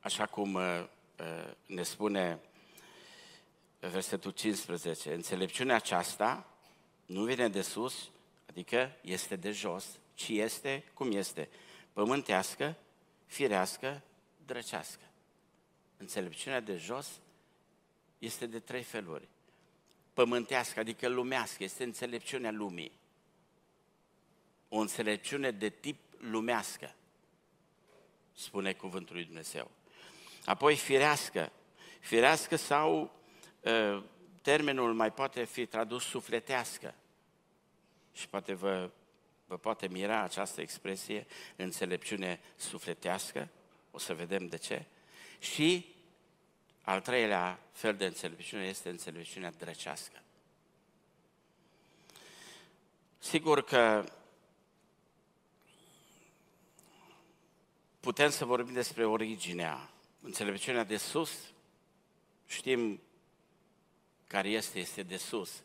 așa 0.00 0.26
cum 0.26 0.54
uh, 0.54 0.84
uh, 1.18 1.50
ne 1.66 1.82
spune 1.82 2.40
versetul 3.80 4.30
15, 4.30 5.14
înțelepciunea 5.14 5.74
aceasta 5.74 6.51
nu 7.06 7.24
vine 7.24 7.48
de 7.48 7.62
sus, 7.62 8.10
adică 8.48 8.96
este 9.00 9.36
de 9.36 9.50
jos, 9.50 9.98
ci 10.14 10.28
este 10.28 10.84
cum 10.94 11.12
este, 11.12 11.48
pământească, 11.92 12.76
firească, 13.26 14.02
drăcească. 14.46 15.04
Înțelepciunea 15.96 16.60
de 16.60 16.76
jos 16.76 17.20
este 18.18 18.46
de 18.46 18.58
trei 18.58 18.82
feluri. 18.82 19.28
Pământească, 20.12 20.80
adică 20.80 21.08
lumească, 21.08 21.64
este 21.64 21.84
înțelepciunea 21.84 22.50
lumii. 22.50 22.92
O 24.68 24.78
înțelepciune 24.78 25.50
de 25.50 25.68
tip 25.68 25.98
lumească, 26.18 26.94
spune 28.32 28.72
cuvântul 28.72 29.14
lui 29.14 29.24
Dumnezeu. 29.24 29.70
Apoi 30.44 30.76
firească, 30.76 31.52
firească 32.00 32.56
sau 32.56 33.16
uh, 33.60 34.02
termenul 34.42 34.94
mai 34.94 35.12
poate 35.12 35.44
fi 35.44 35.66
tradus 35.66 36.04
sufletească. 36.04 36.94
Și 38.12 38.28
poate 38.28 38.54
vă, 38.54 38.90
vă 39.46 39.56
poate 39.56 39.88
mira 39.88 40.22
această 40.22 40.60
expresie, 40.60 41.26
înțelepciune 41.56 42.40
sufletească, 42.56 43.48
o 43.90 43.98
să 43.98 44.14
vedem 44.14 44.46
de 44.46 44.56
ce. 44.56 44.84
Și 45.38 45.94
al 46.82 47.00
treilea 47.00 47.60
fel 47.72 47.96
de 47.96 48.04
înțelepciune 48.04 48.64
este 48.64 48.88
înțelepciunea 48.88 49.50
drăcească. 49.50 50.22
Sigur 53.18 53.64
că 53.64 54.04
putem 58.00 58.30
să 58.30 58.44
vorbim 58.44 58.74
despre 58.74 59.04
originea, 59.04 59.90
înțelepciunea 60.20 60.84
de 60.84 60.96
sus, 60.96 61.52
știm 62.46 63.00
care 64.32 64.48
este, 64.48 64.78
este 64.78 65.02
de 65.02 65.16
sus. 65.16 65.62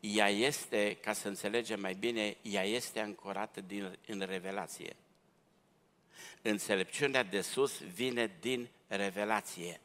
Ea 0.00 0.28
este, 0.28 0.96
ca 1.00 1.12
să 1.12 1.28
înțelegem 1.28 1.80
mai 1.80 1.94
bine, 1.94 2.36
ea 2.42 2.62
este 2.62 3.00
ancorată 3.00 3.60
din, 3.60 3.98
în 4.06 4.20
revelație. 4.20 4.96
Înțelepciunea 6.42 7.22
de 7.22 7.40
sus 7.40 7.82
vine 7.82 8.36
din 8.40 8.68
revelație. 8.86 9.80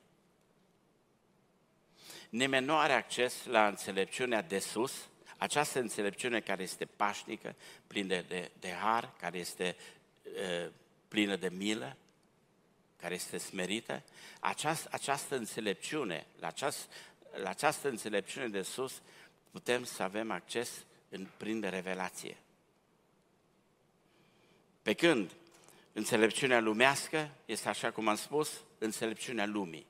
Nimeni 2.29 2.65
nu 2.65 2.77
are 2.77 2.93
acces 2.93 3.45
la 3.45 3.67
înțelepciunea 3.67 4.41
de 4.41 4.59
sus, 4.59 5.09
această 5.37 5.79
înțelepciune 5.79 6.39
care 6.39 6.63
este 6.63 6.85
pașnică, 6.85 7.55
plină 7.87 8.21
de, 8.21 8.51
de 8.59 8.71
har, 8.71 9.13
care 9.19 9.37
este 9.37 9.75
uh, 10.23 10.71
plină 11.07 11.35
de 11.35 11.49
milă, 11.49 11.97
care 13.01 13.13
este 13.13 13.37
smerită, 13.37 14.03
această, 14.39 14.89
această 14.91 15.35
înțelepciune, 15.35 16.25
la 16.39 16.47
această, 16.47 16.93
la 17.31 17.49
această 17.49 17.89
înțelepciune 17.89 18.47
de 18.47 18.61
sus 18.61 19.01
putem 19.51 19.83
să 19.83 20.03
avem 20.03 20.31
acces 20.31 20.85
în, 21.09 21.27
prin 21.37 21.61
revelație. 21.61 22.37
Pe 24.81 24.93
când 24.93 25.31
înțelepciunea 25.93 26.59
lumească 26.59 27.29
este, 27.45 27.69
așa 27.69 27.91
cum 27.91 28.07
am 28.07 28.15
spus, 28.15 28.63
înțelepciunea 28.77 29.45
lumii. 29.45 29.87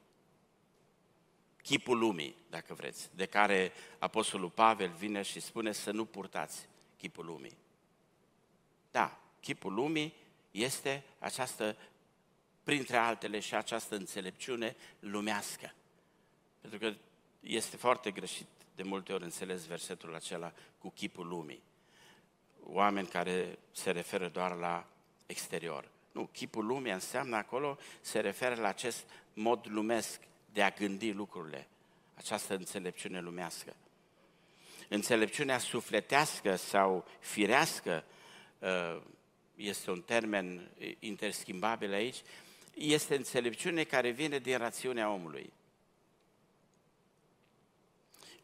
chipul 1.61 1.97
lumii, 1.97 2.35
dacă 2.49 2.73
vreți, 2.73 3.09
de 3.15 3.25
care 3.25 3.71
Apostolul 3.99 4.49
Pavel 4.49 4.89
vine 4.89 5.21
și 5.21 5.39
spune 5.39 5.71
să 5.71 5.91
nu 5.91 6.05
purtați 6.05 6.67
chipul 6.97 7.25
lumii. 7.25 7.57
Da, 8.91 9.19
chipul 9.39 9.73
lumii 9.73 10.13
este 10.51 11.03
această, 11.19 11.77
printre 12.63 12.97
altele, 12.97 13.39
și 13.39 13.55
această 13.55 13.95
înțelepciune 13.95 14.75
lumească. 14.99 15.73
Pentru 16.61 16.79
că 16.79 16.93
este 17.39 17.77
foarte 17.77 18.11
greșit 18.11 18.47
de 18.75 18.83
multe 18.83 19.13
ori 19.13 19.23
înțeles 19.23 19.65
versetul 19.65 20.15
acela 20.15 20.53
cu 20.77 20.89
chipul 20.89 21.27
lumii. 21.27 21.61
Oameni 22.63 23.07
care 23.07 23.59
se 23.71 23.91
referă 23.91 24.27
doar 24.27 24.55
la 24.55 24.87
exterior. 25.25 25.89
Nu, 26.11 26.25
chipul 26.25 26.65
lumii 26.65 26.91
înseamnă 26.91 27.35
acolo, 27.35 27.77
se 28.01 28.19
referă 28.19 28.55
la 28.55 28.67
acest 28.67 29.09
mod 29.33 29.65
lumesc 29.69 30.21
de 30.53 30.63
a 30.63 30.69
gândi 30.69 31.11
lucrurile, 31.11 31.67
această 32.13 32.53
înțelepciune 32.53 33.21
lumească. 33.21 33.75
Înțelepciunea 34.89 35.57
sufletească 35.57 36.55
sau 36.55 37.07
firească 37.19 38.03
uh, 38.59 39.01
este 39.55 39.91
un 39.91 40.01
termen 40.01 40.71
interschimbabil 40.99 41.93
aici, 41.93 42.21
este 42.73 43.15
înțelepciune 43.15 43.83
care 43.83 44.09
vine 44.09 44.39
din 44.39 44.57
rațiunea 44.57 45.11
omului. 45.11 45.53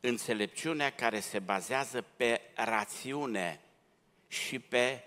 Înțelepciunea 0.08 0.90
care 0.90 1.20
se 1.20 1.40
bazează 1.40 2.02
pe 2.02 2.42
rațiune 2.56 3.60
și 4.28 4.60
pe 4.60 5.04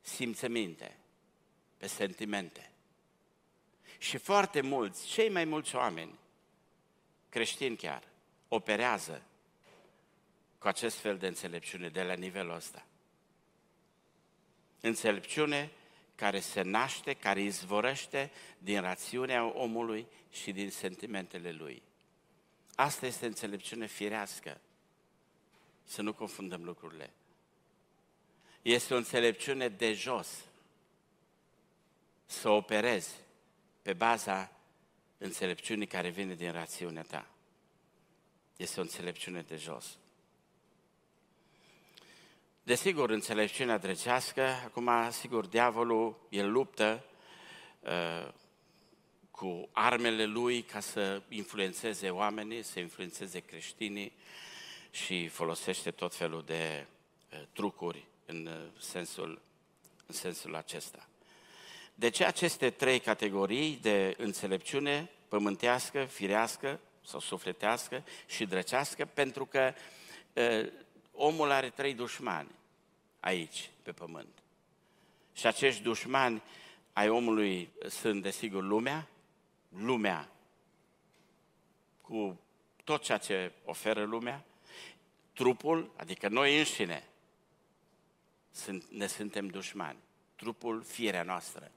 simțăminte, 0.00 0.96
pe 1.76 1.86
sentimente. 1.86 2.70
Și 3.98 4.16
foarte 4.16 4.60
mulți, 4.60 5.06
cei 5.06 5.28
mai 5.28 5.44
mulți 5.44 5.74
oameni, 5.74 6.18
creștini 7.28 7.76
chiar, 7.76 8.02
operează 8.48 9.22
cu 10.58 10.68
acest 10.68 10.96
fel 10.96 11.18
de 11.18 11.26
înțelepciune 11.26 11.88
de 11.88 12.02
la 12.02 12.14
nivelul 12.14 12.54
ăsta. 12.54 12.86
Înțelepciune 14.80 15.70
care 16.14 16.40
se 16.40 16.62
naște, 16.62 17.14
care 17.14 17.40
izvorăște 17.40 18.30
din 18.58 18.80
rațiunea 18.80 19.44
omului 19.44 20.06
și 20.30 20.52
din 20.52 20.70
sentimentele 20.70 21.52
lui. 21.52 21.82
Asta 22.74 23.06
este 23.06 23.26
înțelepciune 23.26 23.86
firească. 23.86 24.60
Să 25.84 26.02
nu 26.02 26.12
confundăm 26.12 26.64
lucrurile. 26.64 27.12
Este 28.62 28.94
o 28.94 28.96
înțelepciune 28.96 29.68
de 29.68 29.92
jos. 29.92 30.44
Să 32.26 32.48
operezi 32.48 33.14
pe 33.82 33.92
baza 33.92 34.52
înțelepciunii 35.18 35.86
care 35.86 36.08
vine 36.08 36.34
din 36.34 36.52
rațiunea 36.52 37.02
ta. 37.02 37.26
Este 38.56 38.80
o 38.80 38.82
înțelepciune 38.82 39.42
de 39.42 39.56
jos. 39.56 39.96
Desigur, 42.62 43.10
înțelepciunea 43.10 43.78
drecească, 43.78 44.42
acum, 44.42 44.90
sigur, 45.10 45.46
diavolul, 45.46 46.26
el 46.28 46.50
luptă 46.50 47.04
uh, 47.80 48.32
cu 49.42 49.68
armele 49.72 50.24
lui 50.24 50.62
ca 50.62 50.80
să 50.80 51.22
influențeze 51.28 52.10
oamenii, 52.10 52.62
să 52.62 52.80
influențeze 52.80 53.40
creștinii 53.40 54.12
și 54.90 55.28
folosește 55.28 55.90
tot 55.90 56.14
felul 56.14 56.42
de 56.46 56.86
uh, 57.32 57.40
trucuri 57.52 58.04
în 58.26 58.46
uh, 58.46 58.80
sensul, 58.80 59.40
în 60.06 60.14
sensul 60.14 60.54
acesta. 60.54 61.08
De 61.94 62.08
ce 62.08 62.24
aceste 62.24 62.70
trei 62.70 63.00
categorii 63.00 63.78
de 63.80 64.14
înțelepciune 64.18 65.10
pământească, 65.28 66.04
firească 66.04 66.80
sau 67.04 67.20
sufletească 67.20 68.04
și 68.26 68.46
drăcească? 68.46 69.04
Pentru 69.04 69.46
că 69.46 69.74
uh, 70.32 70.72
omul 71.12 71.50
are 71.50 71.70
trei 71.70 71.94
dușmani 71.94 72.50
aici, 73.20 73.70
pe 73.82 73.92
pământ. 73.92 74.42
Și 75.32 75.46
acești 75.46 75.82
dușmani 75.82 76.42
ai 76.92 77.08
omului 77.08 77.72
sunt, 77.88 78.22
desigur, 78.22 78.62
lumea, 78.62 79.06
lumea 79.76 80.28
cu 82.00 82.40
tot 82.84 83.02
ceea 83.02 83.18
ce 83.18 83.52
oferă 83.64 84.04
lumea, 84.04 84.44
trupul, 85.32 85.90
adică 85.96 86.28
noi 86.28 86.58
înșine, 86.58 87.08
sunt, 88.50 88.84
ne 88.90 89.06
suntem 89.06 89.46
dușmani. 89.46 89.98
Trupul, 90.36 90.82
firea 90.82 91.22
noastră. 91.22 91.70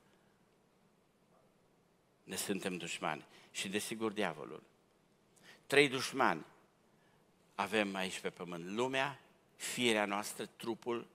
Ne 2.24 2.36
suntem 2.36 2.78
dușmani. 2.78 3.26
Și 3.52 3.70
desigur 3.70 4.12
diavolul. 4.12 4.64
Trei 5.66 5.88
dușmani 5.90 6.46
avem 7.56 7.96
aici 7.96 8.20
pe 8.20 8.30
pământ. 8.30 8.66
Lumea, 8.66 9.20
firea 9.56 10.06
noastră, 10.06 10.46
trupul, 10.46 11.08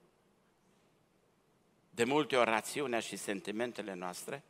de 1.89 2.03
multe 2.03 2.35
ori 2.37 2.49
rațiunea 2.49 2.99
și 2.99 3.15
sentimentele 3.15 3.93
noastre 3.93 4.43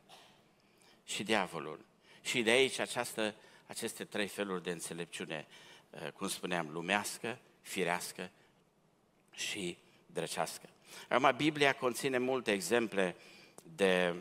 și 1.04 1.22
diavolul. 1.22 1.84
Și 2.22 2.42
de 2.42 2.50
aici 2.50 2.78
această, 2.78 3.34
aceste 3.66 4.04
trei 4.04 4.26
feluri 4.26 4.62
de 4.62 4.70
înțelepciune, 4.70 5.46
eh, 5.90 6.10
cum 6.10 6.28
spuneam, 6.28 6.68
lumească, 6.70 7.38
firească 7.60 8.30
și 9.32 9.78
drăcească. 10.06 10.68
Acum, 11.08 11.32
Biblia 11.36 11.72
conține 11.72 12.18
multe 12.18 12.52
exemple 12.52 13.16
de 13.62 14.14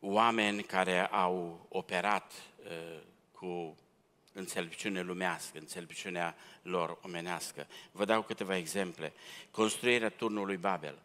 oameni 0.00 0.62
care 0.62 1.06
au 1.06 1.66
operat 1.68 2.32
uh, 2.64 3.00
cu 3.32 3.76
înțelepciune 4.32 5.00
lumească, 5.00 5.58
înțelepciunea 5.58 6.36
lor 6.62 6.98
omenească. 7.02 7.66
Vă 7.92 8.04
dau 8.04 8.22
câteva 8.22 8.56
exemple. 8.56 9.12
Construirea 9.50 10.08
turnului 10.08 10.56
Babel. 10.56 11.02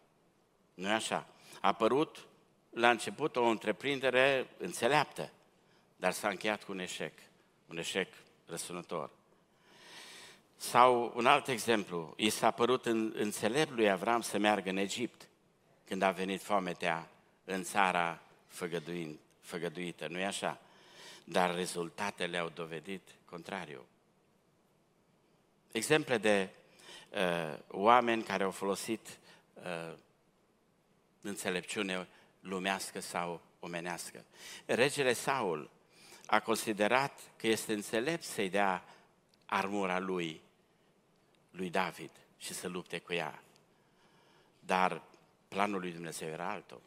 nu 0.73 0.87
e 0.87 0.91
așa? 0.91 1.27
A 1.61 1.67
apărut 1.67 2.27
la 2.77 2.89
început 2.89 3.35
o 3.35 3.43
întreprindere 3.43 4.47
înțeleaptă, 4.57 5.31
dar 5.95 6.11
s-a 6.11 6.29
încheiat 6.29 6.63
cu 6.63 6.71
un 6.71 6.79
eșec, 6.79 7.13
un 7.67 7.77
eșec 7.77 8.13
răsunător. 8.45 9.09
Sau 10.55 11.11
un 11.15 11.25
alt 11.25 11.47
exemplu, 11.47 12.13
i 12.17 12.29
s-a 12.29 12.51
părut 12.51 12.85
în, 12.85 13.13
înțelept 13.15 13.71
lui 13.71 13.89
Avram 13.89 14.21
să 14.21 14.37
meargă 14.37 14.69
în 14.69 14.77
Egipt, 14.77 15.27
când 15.87 16.01
a 16.01 16.11
venit 16.11 16.41
foametea 16.41 17.09
în 17.45 17.63
țara 17.63 18.21
făgăduind, 18.47 19.19
făgăduită, 19.39 20.07
nu-i 20.07 20.25
așa? 20.25 20.61
Dar 21.23 21.55
rezultatele 21.55 22.37
au 22.37 22.49
dovedit 22.49 23.01
contrariu. 23.25 23.85
Exemple 25.71 26.17
de 26.17 26.49
uh, 27.09 27.57
oameni 27.67 28.23
care 28.23 28.43
au 28.43 28.51
folosit 28.51 29.19
uh, 29.53 29.93
înțelepciune 31.21 32.07
lumească 32.47 32.99
sau 32.99 33.41
omenească. 33.59 34.25
Regele 34.65 35.13
Saul 35.13 35.69
a 36.25 36.39
considerat 36.39 37.19
că 37.35 37.47
este 37.47 37.73
înțelept 37.73 38.23
să-i 38.23 38.49
dea 38.49 38.83
armura 39.45 39.99
lui 39.99 40.41
lui 41.51 41.69
David 41.69 42.11
și 42.37 42.53
să 42.53 42.67
lupte 42.67 42.99
cu 42.99 43.13
ea. 43.13 43.41
Dar 44.59 45.01
planul 45.47 45.79
lui 45.79 45.91
Dumnezeu 45.91 46.27
era 46.27 46.49
altul. 46.49 46.81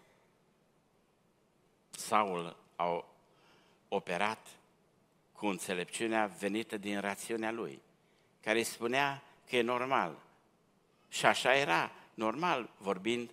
Saul 1.91 2.57
a 2.77 3.05
operat 3.89 4.47
cu 5.33 5.47
înțelepciunea 5.47 6.27
venită 6.27 6.77
din 6.77 7.01
rațiunea 7.01 7.51
lui, 7.51 7.83
care 8.41 8.59
îi 8.59 8.65
spunea 8.65 9.23
că 9.49 9.57
e 9.57 9.63
normal. 9.63 10.19
Și 11.09 11.27
așa 11.27 11.55
era, 11.55 11.93
normal, 12.15 12.71
vorbind 12.79 13.31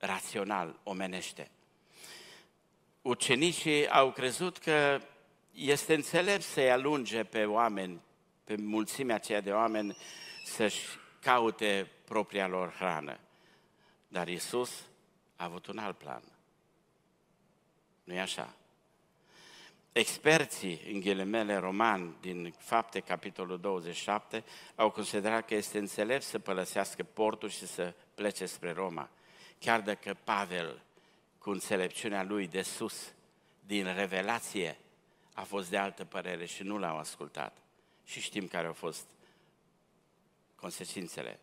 rațional, 0.00 0.78
omenește. 0.82 1.50
Ucenicii 3.02 3.88
au 3.88 4.12
crezut 4.12 4.58
că 4.58 5.00
este 5.52 5.94
înțelept 5.94 6.42
să-i 6.42 6.70
alunge 6.70 7.24
pe 7.24 7.44
oameni, 7.44 8.00
pe 8.44 8.56
mulțimea 8.56 9.14
aceea 9.14 9.40
de 9.40 9.52
oameni 9.52 9.96
să-și 10.44 10.86
caute 11.20 11.90
propria 12.04 12.46
lor 12.46 12.72
hrană. 12.72 13.18
Dar 14.08 14.28
Isus 14.28 14.70
a 15.36 15.44
avut 15.44 15.66
un 15.66 15.78
alt 15.78 15.98
plan. 15.98 16.22
nu 18.04 18.14
e 18.14 18.20
așa? 18.20 18.54
Experții, 19.92 20.80
în 20.92 21.00
ghilimele 21.00 21.56
roman, 21.56 22.16
din 22.20 22.54
fapte, 22.58 23.00
capitolul 23.00 23.60
27, 23.60 24.44
au 24.74 24.90
considerat 24.90 25.46
că 25.46 25.54
este 25.54 25.78
înțelept 25.78 26.22
să 26.22 26.38
părăsească 26.38 27.02
portul 27.02 27.48
și 27.48 27.66
să 27.66 27.94
plece 28.14 28.46
spre 28.46 28.72
Roma. 28.72 29.10
Chiar 29.60 29.80
dacă 29.80 30.16
Pavel, 30.24 30.82
cu 31.38 31.50
înțelepciunea 31.50 32.22
lui 32.22 32.46
de 32.46 32.62
sus, 32.62 33.12
din 33.66 33.94
revelație, 33.94 34.78
a 35.34 35.42
fost 35.42 35.70
de 35.70 35.76
altă 35.76 36.04
părere 36.04 36.46
și 36.46 36.62
nu 36.62 36.78
l-au 36.78 36.98
ascultat. 36.98 37.56
Și 38.04 38.20
știm 38.20 38.46
care 38.46 38.66
au 38.66 38.72
fost 38.72 39.06
consecințele. 40.54 41.40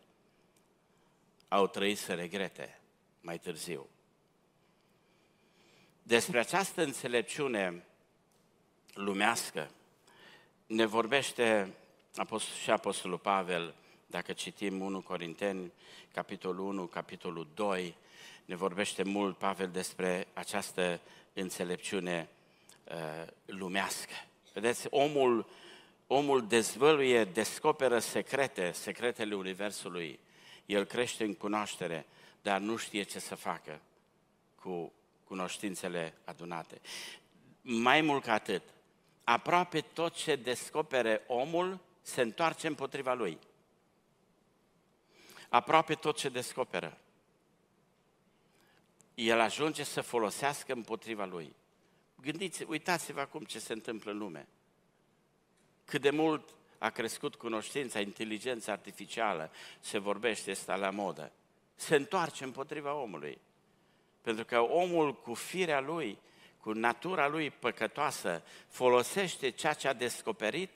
Au 1.48 1.66
trăit 1.66 1.98
să 1.98 2.14
regrete 2.14 2.80
mai 3.20 3.38
târziu. 3.38 3.88
Despre 6.02 6.38
această 6.38 6.82
înțelepciune 6.82 7.84
lumească 8.94 9.70
ne 10.66 10.86
vorbește 10.86 11.74
și 12.62 12.70
Apostolul 12.70 13.18
Pavel, 13.18 13.74
dacă 14.06 14.32
citim 14.32 14.80
1 14.80 15.00
Corinteni, 15.00 15.72
capitolul 16.12 16.66
1, 16.66 16.86
capitolul 16.86 17.48
2, 17.54 17.96
ne 18.48 18.56
vorbește 18.56 19.02
mult 19.02 19.36
Pavel 19.36 19.68
despre 19.68 20.26
această 20.32 21.00
înțelepciune 21.32 22.28
uh, 22.84 23.26
lumească. 23.46 24.12
Vedeți, 24.52 24.86
omul, 24.90 25.46
omul 26.06 26.46
dezvăluie, 26.46 27.24
descoperă 27.24 27.98
secrete, 27.98 28.72
secretele 28.72 29.34
Universului. 29.34 30.18
El 30.66 30.84
crește 30.84 31.24
în 31.24 31.34
cunoaștere, 31.34 32.06
dar 32.42 32.60
nu 32.60 32.76
știe 32.76 33.02
ce 33.02 33.18
să 33.18 33.34
facă 33.34 33.80
cu 34.54 34.92
cunoștințele 35.24 36.14
adunate. 36.24 36.80
Mai 37.60 38.00
mult 38.00 38.22
ca 38.24 38.32
atât, 38.32 38.62
aproape 39.24 39.80
tot 39.80 40.14
ce 40.14 40.36
descopere 40.36 41.24
omul 41.26 41.78
se 42.02 42.20
întoarce 42.20 42.66
împotriva 42.66 43.14
lui. 43.14 43.38
Aproape 45.48 45.94
tot 45.94 46.16
ce 46.16 46.28
descoperă. 46.28 46.98
El 49.18 49.40
ajunge 49.40 49.82
să 49.82 50.00
folosească 50.00 50.72
împotriva 50.72 51.24
lui. 51.24 51.54
Gândiți, 52.20 52.64
uitați-vă 52.68 53.20
acum 53.20 53.44
ce 53.44 53.58
se 53.58 53.72
întâmplă 53.72 54.10
în 54.10 54.18
lume. 54.18 54.48
Cât 55.84 56.00
de 56.00 56.10
mult 56.10 56.48
a 56.78 56.90
crescut 56.90 57.34
cunoștința, 57.34 58.00
inteligența 58.00 58.72
artificială, 58.72 59.50
se 59.80 59.98
vorbește, 59.98 60.50
este 60.50 60.76
la 60.76 60.90
modă. 60.90 61.32
Se 61.74 61.96
întoarce 61.96 62.44
împotriva 62.44 62.94
omului. 62.94 63.38
Pentru 64.22 64.44
că 64.44 64.60
omul 64.60 65.14
cu 65.14 65.34
firea 65.34 65.80
lui, 65.80 66.18
cu 66.60 66.72
natura 66.72 67.28
lui 67.28 67.50
păcătoasă, 67.50 68.42
folosește 68.68 69.50
ceea 69.50 69.74
ce 69.74 69.88
a 69.88 69.92
descoperit 69.92 70.70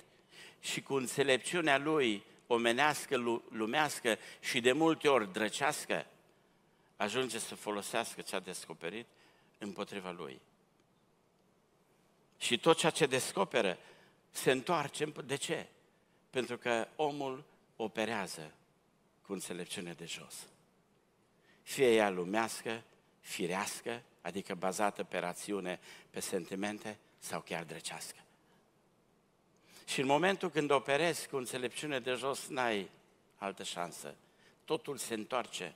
și 0.61 0.83
cu 0.83 0.95
înțelepciunea 0.95 1.79
lui 1.79 2.25
omenească, 2.47 3.41
lumească 3.49 4.19
și 4.41 4.61
de 4.61 4.73
multe 4.73 5.09
ori 5.09 5.33
drăcească, 5.33 6.07
ajunge 7.03 7.39
să 7.39 7.55
folosească 7.55 8.21
ce 8.21 8.37
a 8.37 8.41
descoperit 8.41 9.07
împotriva 9.59 10.11
lui. 10.11 10.41
Și 12.39 12.59
tot 12.59 12.79
ceea 12.79 12.93
ce 12.93 13.07
descoperă 13.07 13.79
se 14.31 14.51
întoarce. 14.51 15.05
De 15.25 15.37
ce? 15.37 15.67
Pentru 16.31 16.59
că 16.59 16.89
omul 16.97 17.45
operează 17.77 18.53
cu 19.23 19.33
înțelepciune 19.33 19.93
de 19.93 20.05
jos. 20.05 20.35
Fie 21.63 21.95
ea 21.95 22.11
lumească, 22.11 22.83
firească, 23.21 24.03
adică 24.21 24.55
bazată 24.55 25.05
pe 25.05 25.19
rațiune, 25.19 25.81
pe 26.11 26.21
sentimente, 26.21 26.99
sau 27.19 27.41
chiar 27.41 27.65
drăcească. 27.65 28.19
Și 29.87 30.01
în 30.01 30.07
momentul 30.07 30.51
când 30.51 30.71
operezi 30.71 31.29
cu 31.29 31.37
înțelepciune 31.37 32.01
de 32.01 32.13
jos, 32.13 32.47
n-ai 32.47 32.91
altă 33.37 33.63
șansă. 33.63 34.15
Totul 34.65 34.97
se 34.97 35.15
întoarce 35.15 35.75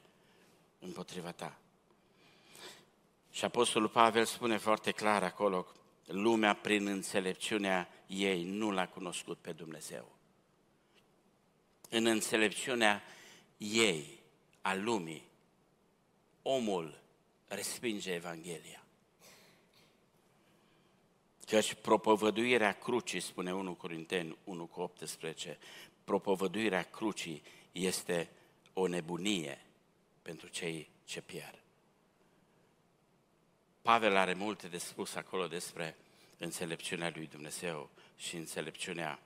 împotriva 0.79 1.33
ta. 1.33 1.59
Și 3.31 3.45
Apostolul 3.45 3.89
Pavel 3.89 4.25
spune 4.25 4.57
foarte 4.57 4.91
clar 4.91 5.23
acolo, 5.23 5.67
lumea 6.07 6.55
prin 6.55 6.87
înțelepciunea 6.87 7.89
ei 8.07 8.45
nu 8.45 8.71
l-a 8.71 8.89
cunoscut 8.89 9.39
pe 9.39 9.53
Dumnezeu. 9.53 10.17
În 11.89 12.07
înțelepciunea 12.07 13.03
ei, 13.57 14.23
a 14.61 14.75
lumii, 14.75 15.29
omul 16.43 17.01
respinge 17.49 18.12
Evanghelia. 18.12 18.85
Căci 21.47 21.75
propovăduirea 21.75 22.73
crucii, 22.73 23.21
spune 23.21 23.55
1 23.55 23.75
Corinteni 23.75 24.37
1 24.45 24.67
cu 24.67 24.81
18, 24.81 25.59
propovăduirea 26.05 26.83
crucii 26.83 27.43
este 27.73 28.31
o 28.73 28.87
nebunie 28.87 29.66
pentru 30.27 30.49
cei 30.49 30.89
ce 31.05 31.21
pierd. 31.21 31.59
Pavel 33.83 34.17
are 34.17 34.35
multe 34.35 34.69
de 34.69 34.79
spus 34.79 35.15
acolo 35.15 35.47
despre 35.47 35.97
înțelepciunea 36.39 37.12
lui 37.15 37.27
Dumnezeu 37.27 37.91
și 38.17 38.37
înțelepciunea 38.37 39.19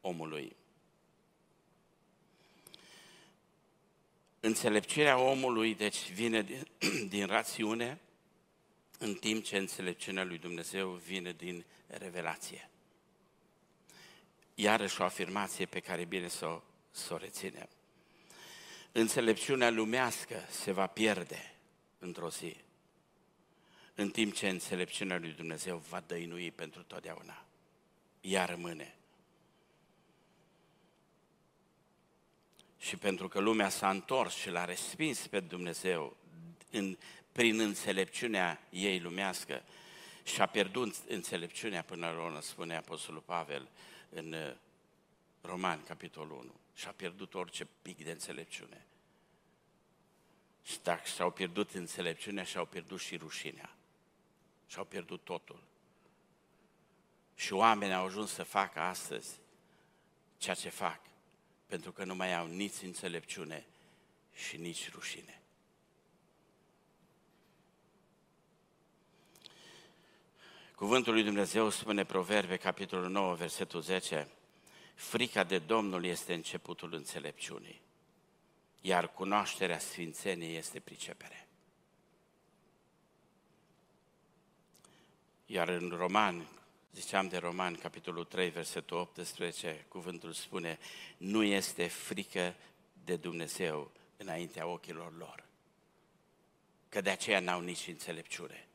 omului. 0.00 0.56
Înțelepciunea 4.40 5.18
omului, 5.18 5.74
deci, 5.74 6.10
vine 6.10 6.42
din, 6.42 6.66
din 7.14 7.26
rațiune, 7.26 8.00
în 8.98 9.14
timp 9.14 9.44
ce 9.44 9.56
înțelepciunea 9.56 10.24
lui 10.24 10.38
Dumnezeu 10.38 10.90
vine 10.90 11.32
din 11.32 11.64
revelație. 11.86 12.70
Iarăși 14.54 15.00
o 15.00 15.04
afirmație 15.04 15.66
pe 15.66 15.80
care 15.80 16.04
bine 16.04 16.28
să 16.28 16.46
o, 16.46 16.62
să 16.90 17.14
o 17.14 17.16
reținem. 17.16 17.68
Înțelepciunea 18.92 19.70
lumească 19.70 20.46
se 20.50 20.72
va 20.72 20.86
pierde 20.86 21.54
într-o 21.98 22.30
zi, 22.30 22.56
în 23.94 24.10
timp 24.10 24.34
ce 24.34 24.48
înțelepciunea 24.48 25.18
lui 25.18 25.32
Dumnezeu 25.32 25.76
va 25.88 26.02
dăinui 26.06 26.50
pentru 26.50 26.82
totdeauna. 26.82 27.44
Ea 28.20 28.44
rămâne. 28.44 28.94
Și 32.78 32.96
pentru 32.96 33.28
că 33.28 33.40
lumea 33.40 33.68
s-a 33.68 33.90
întors 33.90 34.34
și 34.34 34.50
l-a 34.50 34.64
respins 34.64 35.26
pe 35.26 35.40
Dumnezeu 35.40 36.16
în, 36.70 36.96
prin 37.32 37.60
înțelepciunea 37.60 38.60
ei 38.70 39.00
lumească 39.00 39.62
și 40.24 40.40
a 40.40 40.46
pierdut 40.46 40.94
înțelepciunea 41.08 41.82
până 41.82 42.10
la 42.10 42.22
urmă, 42.22 42.40
spune 42.40 42.76
Apostolul 42.76 43.20
Pavel 43.20 43.68
în 44.08 44.32
uh, 44.32 44.54
Roman, 45.40 45.82
capitolul 45.82 46.38
1, 46.38 46.54
și 46.78 46.86
a 46.86 46.90
pierdut 46.90 47.34
orice 47.34 47.66
pic 47.82 48.04
de 48.04 48.10
înțelepciune. 48.10 48.86
Și 50.64 50.78
dacă 50.82 51.04
și-au 51.04 51.30
pierdut 51.30 51.74
înțelepciunea, 51.74 52.44
și-au 52.44 52.66
pierdut 52.66 53.00
și 53.00 53.16
rușinea. 53.16 53.76
Și-au 54.66 54.84
pierdut 54.84 55.24
totul. 55.24 55.62
Și 57.34 57.52
oamenii 57.52 57.94
au 57.94 58.04
ajuns 58.04 58.32
să 58.32 58.42
facă 58.42 58.80
astăzi 58.80 59.38
ceea 60.36 60.54
ce 60.54 60.68
fac, 60.68 61.00
pentru 61.66 61.92
că 61.92 62.04
nu 62.04 62.14
mai 62.14 62.34
au 62.34 62.46
nici 62.46 62.82
înțelepciune 62.82 63.66
și 64.34 64.56
nici 64.56 64.90
rușine. 64.90 65.42
Cuvântul 70.74 71.12
lui 71.12 71.22
Dumnezeu 71.22 71.70
spune 71.70 72.04
Proverbe, 72.04 72.56
capitolul 72.56 73.08
9, 73.10 73.34
versetul 73.34 73.80
10, 73.80 74.28
Frica 74.98 75.44
de 75.44 75.58
Domnul 75.58 76.04
este 76.04 76.34
începutul 76.34 76.94
înțelepciunii, 76.94 77.80
iar 78.80 79.12
cunoașterea 79.12 79.78
sfințeniei 79.78 80.56
este 80.56 80.80
pricepere. 80.80 81.46
Iar 85.46 85.68
în 85.68 85.88
Roman, 85.88 86.48
ziceam 86.92 87.28
de 87.28 87.36
Roman, 87.36 87.74
capitolul 87.74 88.24
3, 88.24 88.50
versetul 88.50 88.96
18, 88.96 89.84
cuvântul 89.88 90.32
spune, 90.32 90.78
nu 91.16 91.42
este 91.42 91.86
frică 91.86 92.54
de 93.04 93.16
Dumnezeu 93.16 93.90
înaintea 94.16 94.66
ochilor 94.66 95.16
lor, 95.16 95.44
că 96.88 97.00
de 97.00 97.10
aceea 97.10 97.40
n-au 97.40 97.60
nici 97.60 97.86
înțelepciune 97.86 98.68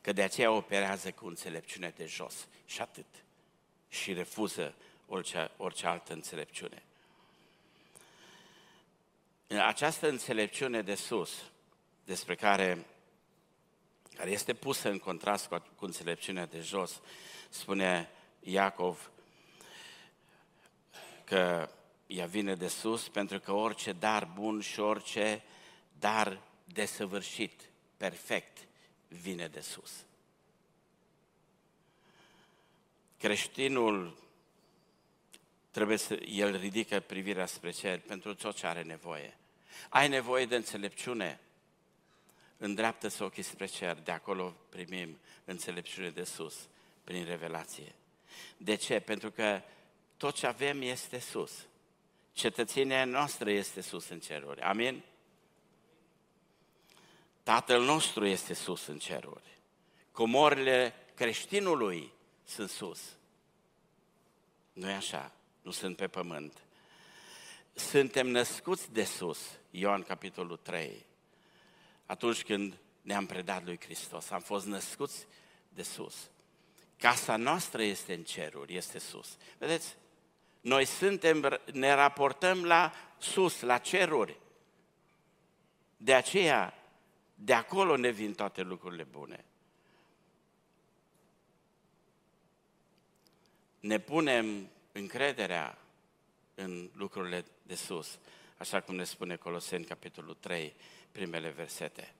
că 0.00 0.12
de 0.12 0.22
aceea 0.22 0.50
operează 0.50 1.12
cu 1.12 1.26
înțelepciune 1.26 1.92
de 1.96 2.06
jos 2.06 2.48
și 2.66 2.80
atât. 2.80 3.06
Și 3.88 4.12
refuză 4.12 4.74
orice, 5.06 5.50
orice 5.56 5.86
altă 5.86 6.12
înțelepciune. 6.12 6.82
Această 9.48 10.08
înțelepciune 10.08 10.82
de 10.82 10.94
sus, 10.94 11.30
despre 12.04 12.34
care, 12.34 12.86
care 14.16 14.30
este 14.30 14.54
pusă 14.54 14.88
în 14.88 14.98
contrast 14.98 15.46
cu, 15.46 15.62
cu 15.76 15.84
înțelepciunea 15.84 16.46
de 16.46 16.60
jos, 16.60 17.00
spune 17.48 18.10
Iacov 18.40 19.10
că 21.24 21.70
ea 22.06 22.26
vine 22.26 22.54
de 22.54 22.68
sus 22.68 23.08
pentru 23.08 23.38
că 23.40 23.52
orice 23.52 23.92
dar 23.92 24.24
bun 24.34 24.60
și 24.60 24.80
orice 24.80 25.42
dar 25.98 26.40
desăvârșit, 26.64 27.60
perfect, 27.96 28.58
vine 29.08 29.48
de 29.48 29.60
sus. 29.60 30.04
Creștinul 33.18 34.16
trebuie 35.76 35.96
să, 35.96 36.14
el 36.14 36.56
ridică 36.56 37.00
privirea 37.00 37.46
spre 37.46 37.70
cer 37.70 38.00
pentru 38.00 38.34
tot 38.34 38.56
ce 38.56 38.66
are 38.66 38.82
nevoie. 38.82 39.36
Ai 39.88 40.08
nevoie 40.08 40.46
de 40.46 40.56
înțelepciune? 40.56 41.40
Îndreaptă-ți 42.56 43.22
ochii 43.22 43.42
spre 43.42 43.66
cer, 43.66 43.94
de 43.94 44.10
acolo 44.10 44.56
primim 44.68 45.18
înțelepciune 45.44 46.10
de 46.10 46.24
sus, 46.24 46.68
prin 47.04 47.24
revelație. 47.24 47.94
De 48.56 48.74
ce? 48.74 49.00
Pentru 49.00 49.30
că 49.30 49.62
tot 50.16 50.34
ce 50.34 50.46
avem 50.46 50.82
este 50.82 51.18
sus. 51.18 51.66
Cetățenia 52.32 53.04
noastră 53.04 53.50
este 53.50 53.80
sus 53.80 54.08
în 54.08 54.20
ceruri. 54.20 54.60
Amin? 54.60 55.02
Tatăl 57.42 57.82
nostru 57.82 58.26
este 58.26 58.54
sus 58.54 58.86
în 58.86 58.98
ceruri. 58.98 59.58
Comorile 60.12 60.94
creștinului 61.14 62.12
sunt 62.44 62.70
sus. 62.70 63.00
nu 64.72 64.90
e 64.90 64.94
așa, 64.94 65.35
nu 65.66 65.72
sunt 65.72 65.96
pe 65.96 66.08
pământ. 66.08 66.62
Suntem 67.74 68.28
născuți 68.28 68.92
de 68.92 69.04
sus, 69.04 69.50
Ioan 69.70 70.02
capitolul 70.02 70.56
3, 70.56 71.06
atunci 72.06 72.42
când 72.42 72.78
ne-am 73.02 73.26
predat 73.26 73.64
lui 73.64 73.80
Hristos, 73.80 74.30
am 74.30 74.40
fost 74.40 74.66
născuți 74.66 75.26
de 75.68 75.82
sus. 75.82 76.30
Casa 76.96 77.36
noastră 77.36 77.82
este 77.82 78.14
în 78.14 78.22
ceruri, 78.22 78.76
este 78.76 78.98
sus. 78.98 79.36
Vedeți? 79.58 79.96
Noi 80.60 80.84
suntem, 80.84 81.60
ne 81.72 81.94
raportăm 81.94 82.64
la 82.64 82.92
sus, 83.18 83.60
la 83.60 83.78
ceruri. 83.78 84.40
De 85.96 86.14
aceea, 86.14 86.74
de 87.34 87.52
acolo 87.52 87.96
ne 87.96 88.10
vin 88.10 88.34
toate 88.34 88.62
lucrurile 88.62 89.04
bune. 89.04 89.44
Ne 93.80 93.98
punem 93.98 94.70
încrederea 94.96 95.78
în 96.54 96.90
lucrurile 96.94 97.44
de 97.62 97.74
sus, 97.74 98.18
așa 98.56 98.80
cum 98.80 98.94
ne 98.94 99.04
spune 99.04 99.36
Coloseni, 99.36 99.84
capitolul 99.84 100.34
3, 100.40 100.74
primele 101.12 101.48
versete. 101.48 102.14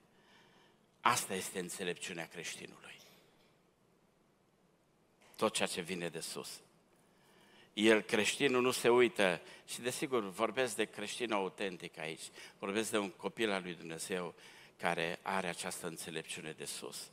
Asta 1.01 1.33
este 1.33 1.59
înțelepciunea 1.59 2.27
creștinului. 2.27 2.95
Tot 5.35 5.53
ceea 5.53 5.67
ce 5.67 5.81
vine 5.81 6.09
de 6.09 6.19
sus. 6.19 6.61
El, 7.73 8.01
creștinul, 8.01 8.61
nu 8.61 8.71
se 8.71 8.89
uită 8.89 9.41
și 9.67 9.81
desigur 9.81 10.29
vorbesc 10.29 10.75
de 10.75 10.85
creștin 10.85 11.31
autentic 11.31 11.97
aici, 11.97 12.23
vorbesc 12.59 12.91
de 12.91 12.97
un 12.97 13.09
copil 13.09 13.51
al 13.51 13.61
lui 13.61 13.73
Dumnezeu 13.73 14.33
care 14.77 15.19
are 15.21 15.47
această 15.47 15.87
înțelepciune 15.87 16.51
de 16.51 16.65
sus. 16.65 17.09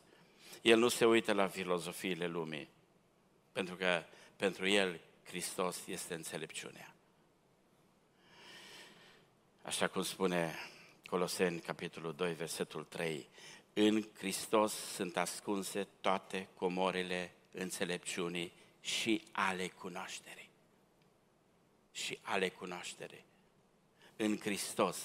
El 0.62 0.78
nu 0.78 0.88
se 0.88 1.04
uită 1.04 1.32
la 1.32 1.48
filozofiile 1.48 2.26
lumii, 2.26 2.68
pentru 3.52 3.76
că 3.76 4.04
pentru 4.36 4.68
el 4.68 5.00
Hristos 5.24 5.86
este 5.86 6.14
înțelepciunea. 6.14 6.94
Așa 9.62 9.88
cum 9.88 10.02
spune 10.02 10.54
Coloseni, 11.06 11.60
capitolul 11.60 12.14
2, 12.14 12.32
versetul 12.32 12.84
3, 12.84 13.28
în 13.72 14.08
Hristos 14.16 14.72
sunt 14.72 15.16
ascunse 15.16 15.88
toate 16.00 16.48
comorile 16.54 17.34
înțelepciunii 17.52 18.52
și 18.80 19.22
ale 19.32 19.68
cunoașterii. 19.68 20.50
Și 21.92 22.18
ale 22.22 22.48
cunoașterii. 22.48 23.24
În 24.16 24.38
Hristos 24.38 24.98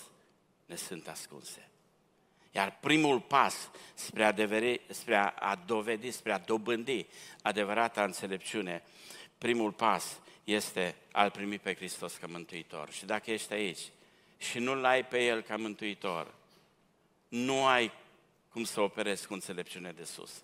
ne 0.65 0.75
sunt 0.75 1.07
ascunse. 1.07 1.69
Iar 2.51 2.79
primul 2.79 3.19
pas 3.19 3.69
spre 3.93 4.23
a, 4.23 4.31
deveri, 4.31 4.81
spre 4.89 5.15
a 5.15 5.55
dovedi, 5.55 6.11
spre 6.11 6.31
a 6.31 6.37
dobândi 6.37 7.07
adevărata 7.41 8.03
înțelepciune, 8.03 8.83
primul 9.39 9.71
pas 9.71 10.19
este 10.43 10.95
al 11.11 11.29
primi 11.29 11.59
pe 11.59 11.75
Hristos 11.75 12.15
ca 12.15 12.27
mântuitor. 12.27 12.91
Și 12.91 13.05
dacă 13.05 13.31
ești 13.31 13.53
aici 13.53 13.81
și 14.37 14.59
nu-L 14.59 14.85
ai 14.85 15.05
pe 15.05 15.25
El 15.25 15.41
ca 15.41 15.57
mântuitor, 15.57 16.33
nu 17.27 17.65
ai 17.65 17.91
cum 18.49 18.63
să 18.63 18.81
operezi 18.81 19.27
cu 19.27 19.33
înțelepciunea 19.33 19.93
de 19.93 20.03
sus. 20.03 20.43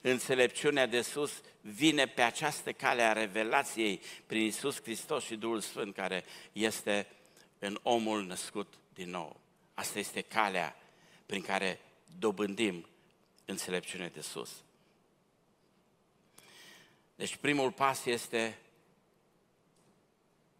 Înțelepciunea 0.00 0.86
de 0.86 1.02
sus 1.02 1.32
vine 1.60 2.06
pe 2.06 2.22
această 2.22 2.72
cale 2.72 3.02
a 3.02 3.12
revelației 3.12 4.00
prin 4.26 4.42
Isus 4.42 4.82
Hristos 4.82 5.24
și 5.24 5.36
Duhul 5.36 5.60
Sfânt 5.60 5.94
care 5.94 6.24
este 6.52 7.06
în 7.58 7.78
omul 7.82 8.24
născut 8.24 8.74
din 8.94 9.10
nou. 9.10 9.40
Asta 9.74 9.98
este 9.98 10.20
calea 10.20 10.76
prin 11.26 11.42
care 11.42 11.80
dobândim 12.18 12.86
înțelepciune 13.44 14.08
de 14.14 14.20
sus. 14.20 14.50
Deci 17.16 17.36
primul 17.36 17.72
pas 17.72 18.04
este 18.04 18.58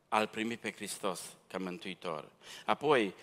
al 0.09 0.27
primi 0.27 0.57
pe 0.57 0.73
Hristos 0.73 1.21
ca 1.49 1.59
Mântuitor. 1.59 2.29
Apoi, 2.65 3.15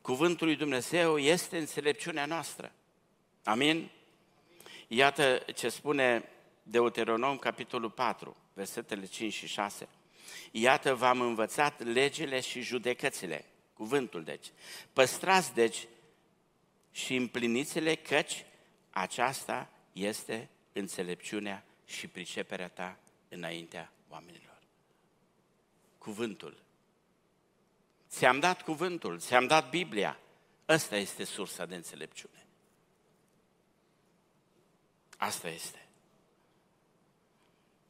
Cuvântul 0.00 0.46
lui 0.46 0.56
Dumnezeu 0.56 1.18
este 1.18 1.58
înțelepciunea 1.58 2.26
noastră. 2.26 2.72
Amin? 3.44 3.90
Iată 4.88 5.44
ce 5.54 5.68
spune 5.68 6.28
Deuteronom, 6.62 7.38
capitolul 7.38 7.90
4, 7.90 8.36
versetele 8.52 9.06
5 9.06 9.32
și 9.32 9.46
6. 9.46 9.88
Iată, 10.50 10.94
v-am 10.94 11.20
învățat 11.20 11.82
legile 11.84 12.40
și 12.40 12.60
judecățile, 12.60 13.44
cuvântul 13.74 14.24
deci. 14.24 14.46
Păstrați 14.92 15.54
deci 15.54 15.86
și 16.92 17.14
împliniți-le 17.14 17.94
căci 17.94 18.44
aceasta 18.90 19.70
este 19.92 20.48
înțelepciunea 20.72 21.64
și 21.90 22.08
priceperea 22.08 22.68
ta 22.68 22.98
înaintea 23.28 23.92
oamenilor. 24.08 24.58
Cuvântul. 25.98 26.62
Ți-am 28.08 28.40
dat 28.40 28.62
cuvântul, 28.62 29.18
ți-am 29.18 29.46
dat 29.46 29.70
Biblia. 29.70 30.18
Ăsta 30.68 30.96
este 30.96 31.24
sursa 31.24 31.66
de 31.66 31.74
înțelepciune. 31.74 32.46
Asta 35.16 35.48
este. 35.48 35.88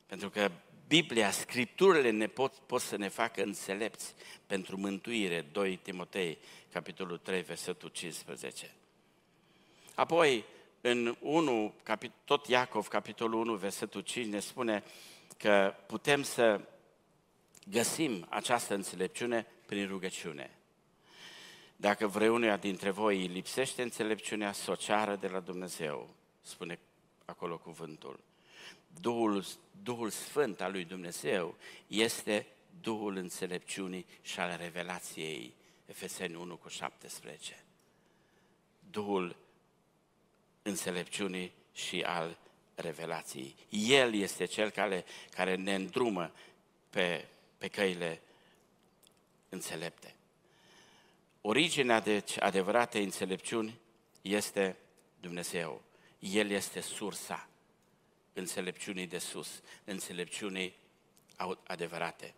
Pentru 0.06 0.30
că 0.30 0.50
Biblia, 0.86 1.30
Scripturile 1.30 2.10
ne 2.10 2.26
pot, 2.26 2.54
pot 2.54 2.80
să 2.80 2.96
ne 2.96 3.08
facă 3.08 3.42
înțelepți 3.42 4.14
pentru 4.46 4.76
mântuire, 4.76 5.40
2 5.40 5.76
Timotei, 5.76 6.38
capitolul 6.72 7.18
3, 7.18 7.42
versetul 7.42 7.88
15. 7.88 8.74
Apoi, 9.94 10.44
în 10.80 11.16
1, 11.20 11.74
tot 12.24 12.46
Iacov, 12.46 12.88
capitolul 12.88 13.40
1, 13.40 13.54
versetul 13.54 14.00
5, 14.00 14.26
ne 14.26 14.40
spune 14.40 14.82
că 15.36 15.74
putem 15.86 16.22
să 16.22 16.60
găsim 17.66 18.26
această 18.28 18.74
înțelepciune 18.74 19.46
prin 19.66 19.86
rugăciune. 19.86 20.58
Dacă 21.76 22.06
vreunuia 22.06 22.56
dintre 22.56 22.90
voi 22.90 23.20
îi 23.20 23.26
lipsește 23.26 23.82
înțelepciunea 23.82 24.52
sociară 24.52 25.16
de 25.16 25.28
la 25.28 25.40
Dumnezeu, 25.40 26.14
spune 26.40 26.78
acolo 27.24 27.58
cuvântul, 27.58 28.20
Duhul, 29.00 29.44
Duhul 29.82 30.10
Sfânt 30.10 30.60
al 30.60 30.72
lui 30.72 30.84
Dumnezeu 30.84 31.56
este 31.86 32.46
Duhul 32.80 33.16
înțelepciunii 33.16 34.06
și 34.22 34.40
al 34.40 34.56
revelației, 34.60 35.54
Efeseni 35.86 36.34
1 36.34 36.56
cu 36.56 36.68
17. 36.68 37.64
Duhul 38.90 39.36
înțelepciunii 40.62 41.52
și 41.72 42.00
al 42.00 42.38
revelației. 42.74 43.54
El 43.68 44.14
este 44.14 44.44
cel 44.44 44.70
care, 44.70 45.04
care 45.30 45.54
ne 45.54 45.74
îndrumă 45.74 46.32
pe, 46.90 47.28
pe 47.58 47.68
căile 47.68 48.20
înțelepte. 49.48 50.14
Originea 51.40 52.00
de 52.00 52.24
adevărate 52.38 52.98
înțelepciuni 52.98 53.78
este 54.22 54.76
Dumnezeu. 55.20 55.82
El 56.18 56.50
este 56.50 56.80
sursa 56.80 57.48
înțelepciunii 58.32 59.06
de 59.06 59.18
sus, 59.18 59.62
înțelepciunii 59.84 60.76
adevărate. 61.66 62.34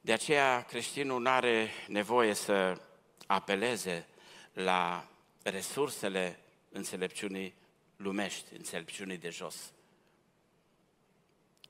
De 0.00 0.12
aceea 0.12 0.62
creștinul 0.62 1.20
nu 1.20 1.30
are 1.30 1.70
nevoie 1.88 2.34
să 2.34 2.80
apeleze 3.26 4.06
la 4.52 5.09
resursele 5.42 6.38
înțelepciunii 6.68 7.54
lumești, 7.96 8.54
înțelepciunii 8.54 9.18
de 9.18 9.30
jos, 9.30 9.72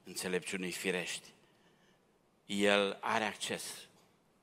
înțelepciunii 0.05 0.73
firești. 0.73 1.29
El 2.47 2.99
are 3.01 3.25
acces, 3.25 3.89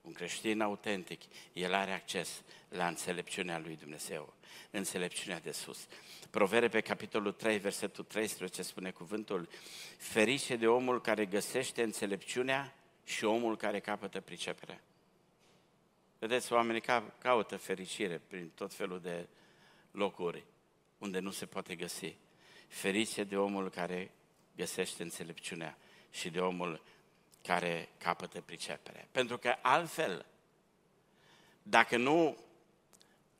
un 0.02 0.12
creștin 0.14 0.62
autentic, 0.62 1.22
el 1.54 1.74
are 1.74 1.92
acces 1.92 2.44
la 2.70 2.88
înțelepciunea 2.88 3.60
lui 3.60 3.76
Dumnezeu, 3.76 4.34
înțelepciunea 4.72 5.40
de 5.40 5.52
sus. 5.52 5.88
Provere 6.30 6.68
pe 6.68 6.82
capitolul 6.82 7.32
3, 7.32 7.58
versetul 7.58 8.04
13 8.04 8.62
spune 8.62 8.92
cuvântul, 8.92 9.50
ferice 9.98 10.56
de 10.56 10.68
omul 10.68 11.02
care 11.02 11.26
găsește 11.26 11.84
înțelepciunea 11.84 12.76
și 13.04 13.26
omul 13.26 13.58
care 13.58 13.80
capătă 13.80 14.22
priceperea. 14.22 14.82
Vedeți, 16.20 16.54
oamenii 16.54 16.84
caută 17.18 17.58
fericire 17.58 18.22
prin 18.28 18.50
tot 18.50 18.74
felul 18.74 19.00
de 19.02 19.28
locuri 19.92 20.44
unde 20.98 21.20
nu 21.20 21.32
se 21.32 21.46
poate 21.46 21.76
găsi. 21.76 22.16
Ferice 22.68 23.24
de 23.24 23.38
omul 23.38 23.70
care 23.70 24.12
găsește 24.56 25.04
înțelepciunea 25.04 25.78
și 26.12 26.30
de 26.30 26.40
omul 26.40 26.82
care 27.44 27.90
capătă 27.98 28.42
pricepere. 28.42 29.08
Pentru 29.12 29.38
că 29.38 29.56
altfel, 29.62 30.26
dacă 31.64 31.98
nu 31.98 32.38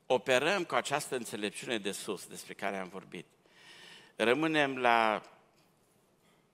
operăm 0.06 0.64
cu 0.64 0.74
această 0.74 1.16
înțelepciune 1.16 1.78
de 1.78 1.92
sus 1.92 2.26
despre 2.26 2.54
care 2.54 2.76
am 2.76 2.88
vorbit, 2.88 3.26
rămânem 4.16 4.78
la 4.78 5.22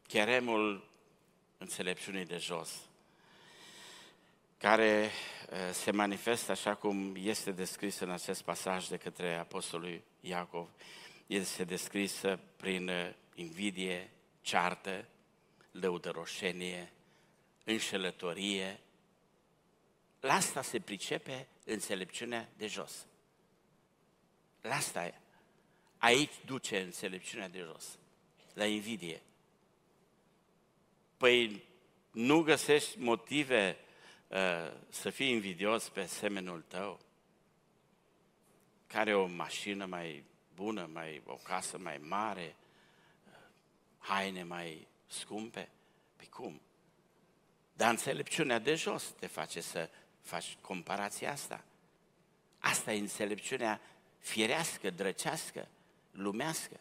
cheremul 0.06 0.88
înțelepciunii 1.58 2.24
de 2.24 2.36
jos, 2.36 2.70
care 4.58 4.84
eh, 4.84 5.33
se 5.72 5.90
manifestă 5.90 6.50
așa 6.50 6.74
cum 6.74 7.14
este 7.18 7.52
descris 7.52 7.98
în 7.98 8.10
acest 8.10 8.42
pasaj 8.42 8.86
de 8.86 8.96
către 8.96 9.34
Apostolul 9.34 10.02
Iacov. 10.20 10.68
Este 11.26 11.64
descrisă 11.64 12.40
prin 12.56 12.88
eh, 12.88 13.14
invidie, 13.34 14.10
ceartă, 14.40 15.08
lăudăroșenie, 15.70 16.92
înșelătorie. 17.64 18.80
La 20.20 20.32
asta 20.34 20.62
se 20.62 20.80
pricepe 20.80 21.48
înțelepciunea 21.64 22.48
de 22.56 22.66
jos. 22.66 23.06
La 24.60 24.74
asta 24.74 25.04
e. 25.04 25.14
Aici 25.98 26.32
duce 26.44 26.80
înțelepciunea 26.80 27.48
de 27.48 27.58
jos, 27.58 27.98
la 28.54 28.66
invidie. 28.66 29.22
Păi 31.16 31.62
nu 32.10 32.42
găsești 32.42 32.98
motive 32.98 33.76
uh, 33.78 33.83
să 34.88 35.10
fii 35.10 35.30
invidios 35.30 35.88
pe 35.88 36.06
semenul 36.06 36.64
tău, 36.68 37.00
care 38.86 39.14
o 39.14 39.26
mașină 39.26 39.84
mai 39.84 40.24
bună, 40.54 40.88
mai, 40.92 41.22
o 41.26 41.34
casă 41.34 41.78
mai 41.78 41.98
mare, 41.98 42.56
haine 43.98 44.42
mai 44.42 44.86
scumpe? 45.06 45.68
Păi 46.16 46.26
cum? 46.26 46.60
Dar 47.72 47.90
înțelepciunea 47.90 48.58
de 48.58 48.74
jos 48.74 49.14
te 49.18 49.26
face 49.26 49.60
să 49.60 49.90
faci 50.20 50.56
comparația 50.60 51.32
asta. 51.32 51.64
Asta 52.58 52.92
e 52.92 52.98
înțelepciunea 52.98 53.80
firească, 54.18 54.90
drăcească, 54.90 55.68
lumească. 56.10 56.80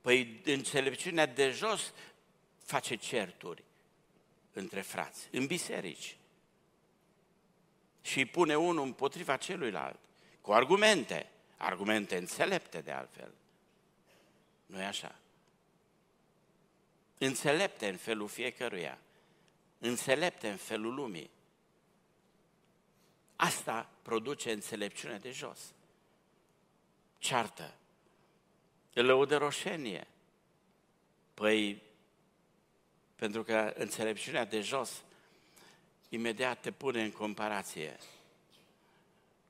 Păi 0.00 0.40
înțelepciunea 0.44 1.26
de 1.26 1.50
jos 1.50 1.92
face 2.58 2.94
certuri 2.94 3.64
între 4.54 4.80
frați, 4.80 5.28
în 5.30 5.46
biserici. 5.46 6.16
Și 8.02 8.18
îi 8.18 8.26
pune 8.26 8.56
unul 8.56 8.84
împotriva 8.84 9.36
celuilalt, 9.36 9.98
cu 10.40 10.52
argumente, 10.52 11.30
argumente 11.56 12.16
înțelepte 12.16 12.80
de 12.80 12.90
altfel. 12.90 13.32
nu 14.66 14.80
e 14.80 14.84
așa? 14.84 15.18
Înțelepte 17.18 17.88
în 17.88 17.96
felul 17.96 18.28
fiecăruia, 18.28 18.98
înțelepte 19.78 20.48
în 20.48 20.56
felul 20.56 20.94
lumii. 20.94 21.30
Asta 23.36 23.90
produce 24.02 24.52
înțelepciune 24.52 25.18
de 25.18 25.30
jos. 25.30 25.72
Ceartă, 27.18 27.74
lăudăroșenie. 28.92 30.06
Păi, 31.34 31.82
pentru 33.16 33.42
că 33.42 33.72
înțelepciunea 33.76 34.44
de 34.44 34.60
jos 34.60 35.02
imediat 36.08 36.60
te 36.60 36.70
pune 36.70 37.02
în 37.02 37.10
comparație 37.10 37.96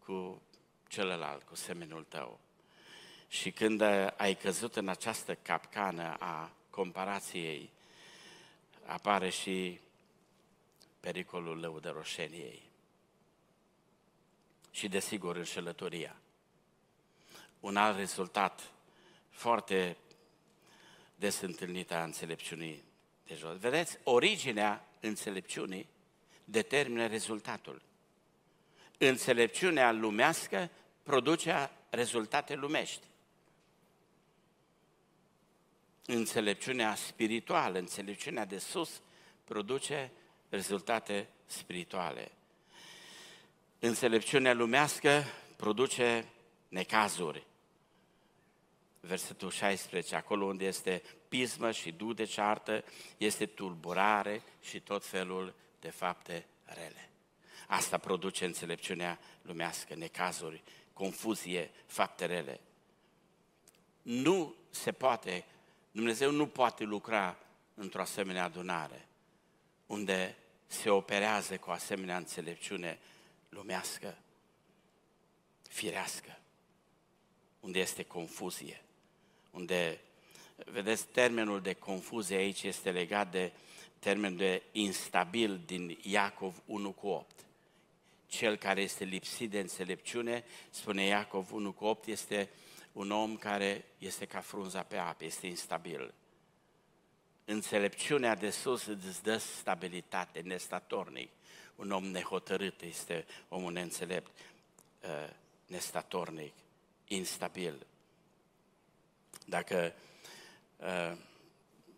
cu 0.04 0.42
celălalt, 0.88 1.42
cu 1.42 1.54
semenul 1.54 2.04
tău. 2.08 2.40
Și 3.28 3.50
când 3.50 3.80
ai 4.16 4.36
căzut 4.36 4.76
în 4.76 4.88
această 4.88 5.34
capcană 5.34 6.16
a 6.18 6.50
comparației, 6.70 7.70
apare 8.84 9.28
și 9.28 9.80
pericolul 11.00 11.58
lăudăroșeniei. 11.58 12.62
Și, 14.70 14.88
desigur, 14.88 15.36
înșelătoria. 15.36 16.16
Un 17.60 17.76
alt 17.76 17.96
rezultat 17.96 18.70
foarte 19.30 19.96
des 21.14 21.40
întâlnit 21.40 21.92
a 21.92 22.02
înțelepciunii 22.02 22.84
de 23.26 23.34
jos. 23.34 23.58
Vedeți, 23.58 23.98
originea 24.02 24.88
înțelepciunii 25.00 25.88
determină 26.44 27.06
rezultatul. 27.06 27.82
Înțelepciunea 28.98 29.92
lumească 29.92 30.70
produce 31.02 31.70
rezultate 31.90 32.54
lumești. 32.54 33.06
Înțelepciunea 36.06 36.94
spirituală, 36.94 37.78
înțelepciunea 37.78 38.44
de 38.44 38.58
sus, 38.58 39.02
produce 39.44 40.10
rezultate 40.48 41.28
spirituale. 41.46 42.30
Înțelepciunea 43.78 44.52
lumească 44.52 45.24
produce 45.56 46.28
necazuri. 46.68 47.46
Versetul 49.00 49.50
16, 49.50 50.16
acolo 50.16 50.44
unde 50.44 50.64
este 50.64 51.02
pismă 51.35 51.70
și 51.70 51.93
du 51.93 52.12
de 52.12 52.24
ceartă, 52.24 52.85
este 53.16 53.47
tulburare 53.47 54.43
și 54.61 54.80
tot 54.80 55.07
felul 55.07 55.55
de 55.80 55.91
fapte 55.91 56.47
rele. 56.64 57.11
Asta 57.66 57.99
produce 57.99 58.45
înțelepciunea 58.45 59.18
lumească, 59.43 59.95
necazuri, 59.95 60.62
confuzie, 60.93 61.70
fapte 61.87 62.26
rele. 62.26 62.61
Nu 64.03 64.55
se 64.70 64.93
poate, 64.93 65.45
Dumnezeu 65.91 66.30
nu 66.30 66.47
poate 66.47 66.85
lucra 66.85 67.39
într-o 67.74 68.01
asemenea 68.01 68.45
adunare, 68.45 69.09
unde 69.87 70.37
se 70.66 70.91
operează 70.91 71.59
cu 71.59 71.70
asemenea 71.70 72.16
înțelepciune 72.16 72.99
lumească, 73.49 74.18
firească, 75.68 76.39
unde 77.61 77.78
este 77.78 78.03
confuzie, 78.03 78.82
unde, 79.51 80.01
vedeți, 80.64 81.06
termenul 81.06 81.60
de 81.60 81.72
confuzie 81.72 82.36
aici 82.36 82.62
este 82.62 82.90
legat 82.90 83.30
de 83.30 83.52
termenul 83.98 84.36
de 84.36 84.62
instabil 84.72 85.60
din 85.66 85.98
Iacov 86.02 86.62
1 86.66 86.92
cu 86.92 87.06
8. 87.06 87.34
Cel 88.26 88.56
care 88.56 88.80
este 88.80 89.04
lipsit 89.04 89.50
de 89.50 89.58
înțelepciune, 89.58 90.44
spune 90.70 91.04
Iacov 91.04 91.52
1 91.52 91.72
cu 91.72 91.84
8, 91.84 92.06
este 92.06 92.48
un 92.92 93.10
om 93.10 93.36
care 93.36 93.84
este 93.98 94.24
ca 94.24 94.40
frunza 94.40 94.82
pe 94.82 94.96
apă, 94.96 95.24
este 95.24 95.46
instabil. 95.46 96.14
Înțelepciunea 97.44 98.34
de 98.34 98.50
sus 98.50 98.86
îți 98.86 99.22
dă 99.22 99.36
stabilitate, 99.36 100.40
nestatornic. 100.40 101.30
Un 101.76 101.90
om 101.90 102.04
nehotărât 102.04 102.82
este 102.82 103.26
omul 103.48 103.72
neînțelept, 103.72 104.30
uh, 105.02 105.30
nestatornic, 105.66 106.52
instabil. 107.06 107.86
Dacă 109.46 109.94
uh, 109.94 110.13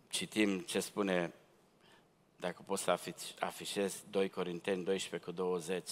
citim 0.09 0.61
ce 0.61 0.81
spune, 0.81 1.33
dacă 2.37 2.63
poți 2.67 2.83
să 2.83 2.99
afișez 3.39 4.05
2 4.11 4.29
Corinteni 4.29 4.85
12 4.85 5.31
cu 5.31 5.37
20, 5.37 5.91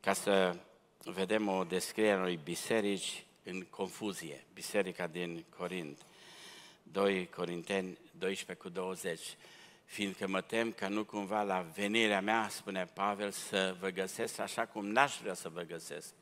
ca 0.00 0.12
să 0.12 0.56
vedem 1.04 1.48
o 1.48 1.64
descriere 1.64 2.12
a 2.12 2.18
unui 2.18 2.40
biserici 2.44 3.24
în 3.42 3.62
confuzie, 3.62 4.44
biserica 4.54 5.06
din 5.06 5.44
Corint. 5.56 6.00
2 6.82 7.28
Corinteni 7.28 7.98
12 8.18 8.66
cu 8.66 8.68
20, 8.68 9.20
fiindcă 9.84 10.28
mă 10.28 10.40
tem 10.40 10.72
că 10.72 10.88
nu 10.88 11.04
cumva 11.04 11.42
la 11.42 11.60
venirea 11.60 12.20
mea, 12.20 12.48
spune 12.50 12.84
Pavel, 12.84 13.30
să 13.30 13.76
vă 13.80 13.88
găsesc 13.88 14.38
așa 14.38 14.66
cum 14.66 14.86
n-aș 14.86 15.18
vrea 15.20 15.34
să 15.34 15.48
vă 15.48 15.60
găsesc. 15.60 16.14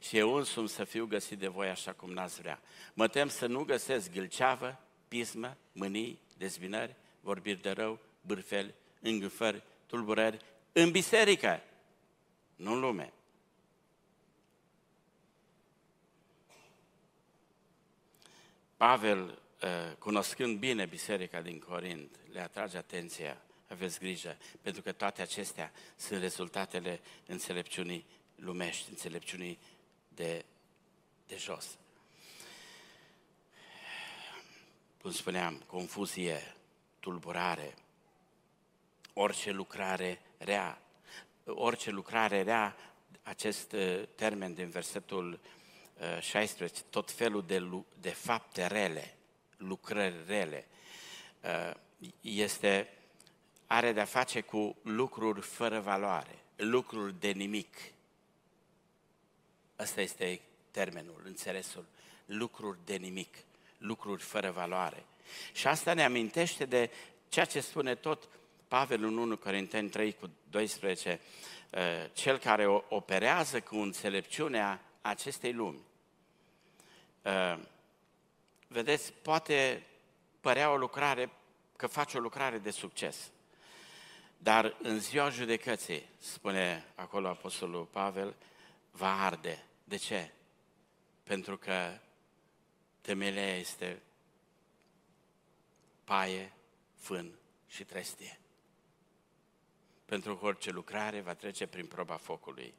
Și 0.00 0.16
eu 0.16 0.34
însumi 0.34 0.68
să 0.68 0.84
fiu 0.84 1.06
găsit 1.06 1.38
de 1.38 1.48
voi 1.48 1.68
așa 1.68 1.92
cum 1.92 2.10
n-ați 2.10 2.40
vrea. 2.40 2.60
Mă 2.94 3.08
tem 3.08 3.28
să 3.28 3.46
nu 3.46 3.64
găsesc 3.64 4.12
gâlceavă, 4.12 4.80
pismă, 5.08 5.56
mânii, 5.72 6.20
dezbinări, 6.36 6.94
vorbiri 7.20 7.62
de 7.62 7.70
rău, 7.70 7.98
bârfeli, 8.20 8.74
îngâfări, 9.00 9.62
tulburări, 9.86 10.38
în 10.72 10.90
biserică, 10.90 11.60
nu 12.56 12.72
în 12.72 12.80
lume. 12.80 13.12
Pavel 18.76 19.38
Uh, 19.64 19.96
cunoscând 19.98 20.58
bine 20.58 20.86
biserica 20.86 21.40
din 21.40 21.58
Corint, 21.58 22.16
le 22.32 22.40
atrage 22.40 22.76
atenția, 22.76 23.42
aveți 23.68 23.98
grijă, 23.98 24.36
pentru 24.60 24.82
că 24.82 24.92
toate 24.92 25.22
acestea 25.22 25.72
sunt 25.96 26.20
rezultatele 26.20 27.00
înțelepciunii 27.26 28.06
lumești, 28.36 28.90
înțelepciunii 28.90 29.58
de, 30.08 30.44
de 31.26 31.36
jos. 31.36 31.78
Cum 35.04 35.12
spuneam, 35.12 35.62
confuzie, 35.66 36.54
tulburare, 37.00 37.74
orice 39.12 39.50
lucrare 39.50 40.20
rea, 40.38 40.82
orice 41.44 41.90
lucrare 41.90 42.42
rea, 42.42 42.76
acest 43.22 43.72
uh, 43.72 44.02
termen 44.14 44.54
din 44.54 44.68
versetul 44.68 45.40
16, 46.20 46.80
uh, 46.80 46.86
tot 46.90 47.10
felul 47.10 47.44
de, 47.46 47.68
de 48.00 48.10
fapte 48.10 48.66
rele, 48.66 49.16
lucrări 49.56 50.24
rele. 50.26 50.66
Uh, 51.42 51.74
este, 52.20 52.92
are 53.66 53.92
de-a 53.92 54.04
face 54.04 54.40
cu 54.40 54.76
lucruri 54.82 55.40
fără 55.40 55.80
valoare, 55.80 56.38
lucruri 56.56 57.20
de 57.20 57.30
nimic. 57.30 57.76
Ăsta 59.78 60.00
este 60.00 60.40
termenul, 60.70 61.22
înțelesul. 61.24 61.84
Lucruri 62.26 62.78
de 62.84 62.96
nimic, 62.96 63.36
lucruri 63.84 64.22
fără 64.22 64.50
valoare. 64.50 65.04
Și 65.52 65.66
asta 65.66 65.94
ne 65.94 66.04
amintește 66.04 66.64
de 66.64 66.90
ceea 67.28 67.44
ce 67.44 67.60
spune 67.60 67.94
tot 67.94 68.28
Pavel 68.68 69.04
în 69.04 69.16
1 69.16 69.36
Corinteni 69.36 69.88
3 69.88 70.12
cu 70.12 70.30
12, 70.50 71.20
uh, 71.70 71.80
cel 72.12 72.38
care 72.38 72.66
operează 72.88 73.60
cu 73.60 73.76
înțelepciunea 73.76 74.80
acestei 75.00 75.52
lumi. 75.52 75.80
Uh, 77.22 77.58
vedeți, 78.68 79.12
poate 79.12 79.86
părea 80.40 80.70
o 80.70 80.76
lucrare, 80.76 81.30
că 81.76 81.86
face 81.86 82.16
o 82.16 82.20
lucrare 82.20 82.58
de 82.58 82.70
succes. 82.70 83.30
Dar 84.38 84.76
în 84.82 85.00
ziua 85.00 85.28
judecății, 85.28 86.08
spune 86.18 86.84
acolo 86.94 87.28
Apostolul 87.28 87.84
Pavel, 87.84 88.34
va 88.90 89.24
arde. 89.24 89.64
De 89.84 89.96
ce? 89.96 90.30
Pentru 91.22 91.56
că 91.56 91.98
temelia 93.04 93.56
este 93.56 94.02
paie, 96.04 96.52
fân 96.94 97.38
și 97.68 97.84
trestie. 97.84 98.40
Pentru 100.04 100.36
că 100.36 100.46
orice 100.46 100.70
lucrare 100.70 101.20
va 101.20 101.34
trece 101.34 101.66
prin 101.66 101.86
proba 101.86 102.16
focului. 102.16 102.74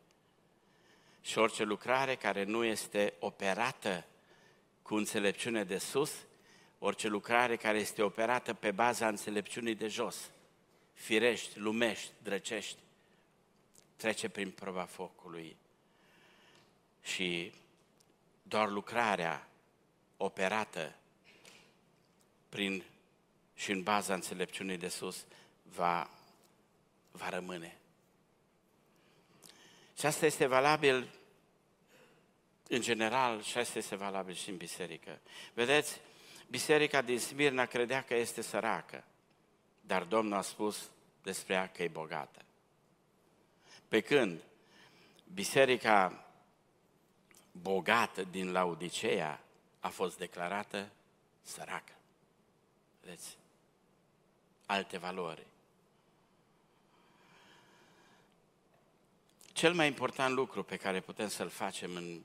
Și 1.21 1.37
orice 1.37 1.63
lucrare 1.63 2.15
care 2.15 2.43
nu 2.43 2.63
este 2.63 3.13
operată 3.19 4.05
cu 4.81 4.95
înțelepciune 4.95 5.63
de 5.63 5.77
sus, 5.77 6.13
orice 6.79 7.07
lucrare 7.07 7.55
care 7.55 7.77
este 7.77 8.01
operată 8.01 8.53
pe 8.53 8.71
baza 8.71 9.07
înțelepciunii 9.07 9.75
de 9.75 9.87
jos, 9.87 10.31
firești, 10.93 11.59
lumești, 11.59 12.11
drăcești, 12.23 12.79
trece 13.95 14.29
prin 14.29 14.51
proba 14.51 14.85
focului. 14.85 15.57
Și 17.01 17.53
doar 18.43 18.69
lucrarea 18.69 19.49
operată 20.17 20.95
prin 22.49 22.83
și 23.53 23.71
în 23.71 23.83
baza 23.83 24.13
înțelepciunii 24.13 24.77
de 24.77 24.87
sus 24.87 25.25
va, 25.63 26.09
va 27.11 27.29
rămâne. 27.29 27.77
Și 29.97 30.05
asta 30.05 30.25
este 30.25 30.45
valabil 30.45 31.09
în 32.67 32.81
general 32.81 33.41
și 33.41 33.57
asta 33.57 33.77
este 33.77 33.95
valabil 33.95 34.33
și 34.33 34.49
în 34.49 34.57
biserică. 34.57 35.19
Vedeți, 35.53 35.99
biserica 36.47 37.01
din 37.01 37.19
Smirna 37.19 37.65
credea 37.65 38.03
că 38.03 38.15
este 38.15 38.41
săracă, 38.41 39.03
dar 39.81 40.03
Domnul 40.03 40.37
a 40.37 40.41
spus 40.41 40.89
despre 41.23 41.53
ea 41.53 41.67
că 41.67 41.83
e 41.83 41.87
bogată. 41.87 42.45
Pe 43.87 44.01
când 44.01 44.41
biserica 45.33 46.25
bogată 47.51 48.23
din 48.23 48.51
Laodicea 48.51 49.44
a 49.85 49.89
fost 49.89 50.17
declarată 50.17 50.91
săracă. 51.41 51.93
Vedeți? 53.01 53.37
Alte 54.65 54.97
valori. 54.97 55.45
Cel 59.53 59.73
mai 59.73 59.87
important 59.87 60.35
lucru 60.35 60.63
pe 60.63 60.75
care 60.75 61.01
putem 61.01 61.27
să-l 61.27 61.49
facem 61.49 61.95
în 61.95 62.21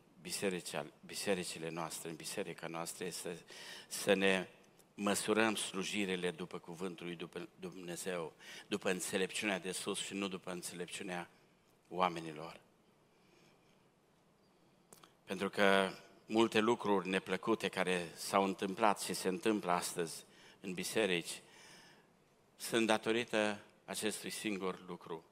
bisericile 1.07 1.71
noastre, 1.71 2.09
în 2.09 2.17
biserica 2.17 2.67
noastră, 2.67 3.05
este 3.05 3.45
să 3.89 4.15
ne 4.15 4.49
măsurăm 4.95 5.55
slujirile 5.55 6.31
după 6.31 6.59
cuvântul 6.59 7.07
lui 7.07 7.17
după 7.17 7.49
Dumnezeu, 7.59 8.33
după 8.67 8.91
înțelepciunea 8.91 9.59
de 9.59 9.73
sus 9.73 9.99
și 9.99 10.15
nu 10.15 10.29
după 10.29 10.51
înțelepciunea 10.51 11.31
oamenilor. 11.89 12.61
Pentru 15.25 15.51
că 15.51 15.93
multe 16.31 16.59
lucruri 16.59 17.09
neplăcute 17.09 17.69
care 17.69 18.13
s-au 18.15 18.45
întâmplat 18.45 19.01
și 19.01 19.15
se 19.15 19.29
întâmplă 19.29 19.71
astăzi 19.71 20.25
în 20.61 20.75
biserici 20.75 21.43
sunt 22.57 22.87
datorită 22.87 23.61
acestui 23.85 24.31
singur 24.31 24.79
lucru. 24.87 25.25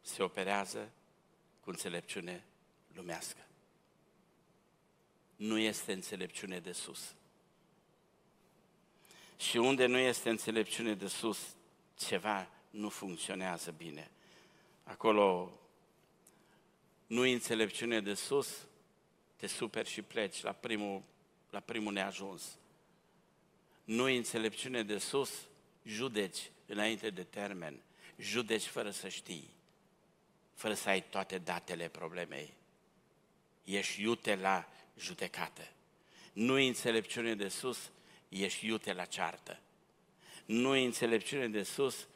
Se 0.00 0.22
operează 0.22 0.90
cu 1.60 1.70
înțelepciune 1.70 2.44
lumească. 2.94 3.46
Nu 5.36 5.58
este 5.58 5.92
înțelepciune 5.92 6.58
de 6.58 6.72
sus. 6.72 7.14
Și 9.36 9.56
unde 9.56 9.86
nu 9.86 9.98
este 9.98 10.30
înțelepciune 10.30 10.94
de 10.94 11.06
sus, 11.06 11.38
ceva 11.96 12.48
nu 12.70 12.88
funcționează 12.88 13.70
bine. 13.70 14.10
Acolo 14.84 15.52
nu 17.06 17.24
e 17.24 17.32
înțelepciune 17.32 18.00
de 18.00 18.14
sus, 18.14 18.67
te 19.38 19.46
super 19.46 19.86
și 19.86 20.02
pleci 20.02 20.42
la 20.42 20.52
primul, 20.52 21.02
la 21.50 21.60
primul 21.60 21.92
neajuns. 21.92 22.58
Nu 23.84 24.08
e 24.08 24.16
înțelepciune 24.16 24.82
de 24.82 24.98
sus, 24.98 25.30
judeci 25.84 26.50
înainte 26.66 27.10
de 27.10 27.22
termen, 27.22 27.80
judeci 28.16 28.64
fără 28.64 28.90
să 28.90 29.08
știi, 29.08 29.50
fără 30.54 30.74
să 30.74 30.88
ai 30.88 31.02
toate 31.02 31.38
datele 31.38 31.88
problemei. 31.88 32.52
Ești 33.64 34.02
iute 34.02 34.36
la 34.36 34.68
judecată. 34.96 35.68
Nu 36.32 36.58
e 36.58 36.66
înțelepciune 36.66 37.34
de 37.34 37.48
sus, 37.48 37.90
ești 38.28 38.66
iute 38.66 38.92
la 38.92 39.04
ceartă. 39.04 39.60
Nu 40.44 40.74
e 40.76 40.84
înțelepciune 40.84 41.48
de 41.48 41.62
sus, 41.62 42.06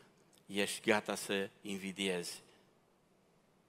ești 0.47 0.81
gata 0.81 1.15
să 1.15 1.51
invidiezi 1.61 2.43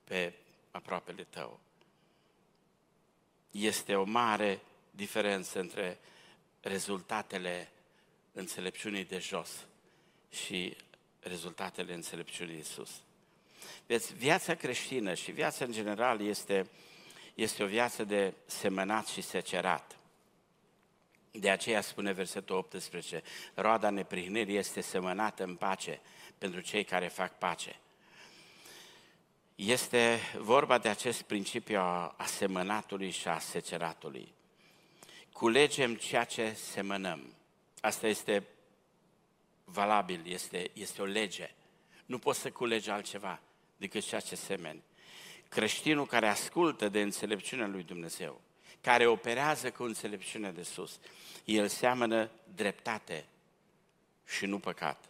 pe 0.03 0.33
aproapele 0.71 1.23
tău. 1.23 1.59
Este 3.53 3.95
o 3.95 4.03
mare 4.03 4.59
diferență 4.91 5.59
între 5.59 5.99
rezultatele 6.61 7.71
înțelepciunii 8.31 9.05
de 9.05 9.19
jos 9.19 9.65
și 10.29 10.77
rezultatele 11.19 11.93
înțelepciunii 11.93 12.55
de 12.55 12.63
sus. 12.63 13.01
Deci 13.85 14.03
viața 14.03 14.55
creștină 14.55 15.13
și 15.13 15.31
viața 15.31 15.65
în 15.65 15.71
general 15.71 16.21
este, 16.21 16.69
este 17.33 17.63
o 17.63 17.67
viață 17.67 18.03
de 18.03 18.33
semănat 18.45 19.07
și 19.07 19.21
secerat. 19.21 19.97
De 21.31 21.49
aceea 21.49 21.81
spune 21.81 22.11
versetul 22.11 22.55
18, 22.55 23.23
roada 23.53 23.89
neprihnirii 23.89 24.57
este 24.57 24.81
semănată 24.81 25.43
în 25.43 25.55
pace 25.55 26.01
pentru 26.37 26.59
cei 26.59 26.83
care 26.83 27.07
fac 27.07 27.37
pace. 27.37 27.79
Este 29.55 30.19
vorba 30.37 30.77
de 30.77 30.89
acest 30.89 31.21
principiu 31.21 31.79
a 31.79 32.25
semănatului 32.25 33.09
și 33.09 33.27
a 33.27 33.39
seceratului. 33.39 34.33
Culegem 35.31 35.95
ceea 35.95 36.23
ce 36.23 36.53
semănăm. 36.53 37.33
Asta 37.81 38.07
este 38.07 38.43
valabil, 39.63 40.21
este, 40.25 40.69
este 40.73 41.01
o 41.01 41.05
lege. 41.05 41.53
Nu 42.05 42.19
poți 42.19 42.39
să 42.39 42.51
culegi 42.51 42.89
altceva 42.89 43.39
decât 43.77 44.03
ceea 44.05 44.21
ce 44.21 44.35
semeni. 44.35 44.83
Creștinul 45.49 46.05
care 46.05 46.27
ascultă 46.27 46.89
de 46.89 47.01
înțelepciunea 47.01 47.67
lui 47.67 47.83
Dumnezeu, 47.83 48.41
care 48.81 49.07
operează 49.07 49.71
cu 49.71 49.83
înțelepciunea 49.83 50.51
de 50.51 50.63
sus, 50.63 50.99
el 51.45 51.67
seamănă 51.67 52.29
dreptate 52.55 53.25
și 54.27 54.45
nu 54.45 54.59
păcat. 54.59 55.05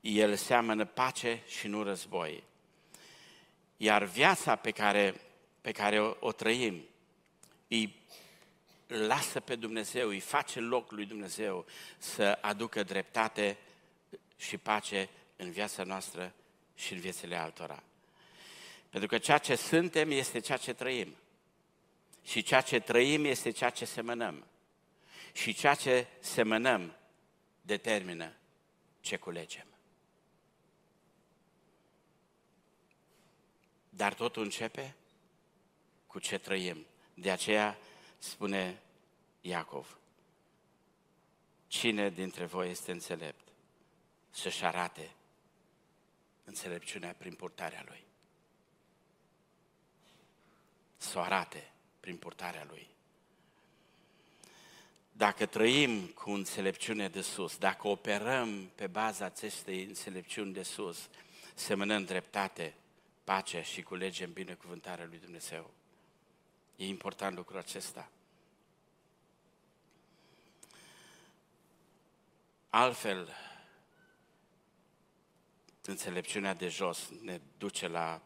El 0.00 0.34
seamănă 0.34 0.84
pace 0.84 1.42
și 1.46 1.66
nu 1.66 1.82
război. 1.82 2.42
Iar 3.80 4.04
viața 4.04 4.56
pe 4.56 4.70
care, 4.70 5.20
pe 5.60 5.72
care 5.72 6.00
o, 6.00 6.16
o 6.20 6.32
trăim 6.32 6.82
îi 7.68 7.94
lasă 8.86 9.40
pe 9.40 9.56
Dumnezeu, 9.56 10.08
îi 10.08 10.20
face 10.20 10.60
loc 10.60 10.90
lui 10.90 11.06
Dumnezeu 11.06 11.66
să 11.98 12.38
aducă 12.40 12.82
dreptate 12.82 13.58
și 14.36 14.58
pace 14.58 15.08
în 15.36 15.50
viața 15.50 15.82
noastră 15.82 16.34
și 16.74 16.92
în 16.92 17.00
viețile 17.00 17.36
altora. 17.36 17.82
Pentru 18.90 19.08
că 19.08 19.18
ceea 19.18 19.38
ce 19.38 19.54
suntem 19.54 20.10
este 20.10 20.38
ceea 20.40 20.58
ce 20.58 20.72
trăim. 20.72 21.16
Și 22.24 22.42
ceea 22.42 22.60
ce 22.60 22.80
trăim 22.80 23.24
este 23.24 23.50
ceea 23.50 23.70
ce 23.70 23.84
semănăm. 23.84 24.46
Și 25.32 25.52
ceea 25.52 25.74
ce 25.74 26.06
semănăm 26.20 26.96
determină 27.60 28.32
ce 29.00 29.16
culegem. 29.16 29.66
Dar 33.98 34.14
totul 34.14 34.42
începe 34.42 34.94
cu 36.06 36.18
ce 36.18 36.38
trăim. 36.38 36.86
De 37.14 37.30
aceea 37.30 37.78
spune 38.18 38.82
Iacov, 39.40 39.98
cine 41.66 42.10
dintre 42.10 42.44
voi 42.44 42.70
este 42.70 42.92
înțelept 42.92 43.48
să-și 44.30 44.64
arate 44.64 45.10
înțelepciunea 46.44 47.14
prin 47.18 47.34
purtarea 47.34 47.84
lui? 47.86 48.04
Să 50.96 51.18
o 51.18 51.20
arate 51.20 51.70
prin 52.00 52.16
purtarea 52.16 52.66
lui. 52.68 52.88
Dacă 55.12 55.46
trăim 55.46 56.06
cu 56.06 56.30
înțelepciune 56.30 57.08
de 57.08 57.20
sus, 57.20 57.56
dacă 57.56 57.88
operăm 57.88 58.70
pe 58.74 58.86
baza 58.86 59.24
acestei 59.24 59.84
înțelepciuni 59.84 60.52
de 60.52 60.62
sus, 60.62 61.08
semănând 61.54 62.06
dreptate, 62.06 62.74
pace 63.28 63.62
și 63.62 63.82
culegem 63.82 64.32
binecuvântarea 64.32 65.04
lui 65.04 65.18
Dumnezeu. 65.18 65.70
E 66.76 66.86
important 66.86 67.36
lucrul 67.36 67.58
acesta. 67.58 68.10
Altfel, 72.70 73.28
înțelepciunea 75.84 76.54
de 76.54 76.68
jos 76.68 77.08
ne 77.22 77.40
duce 77.58 77.88
la 77.88 78.22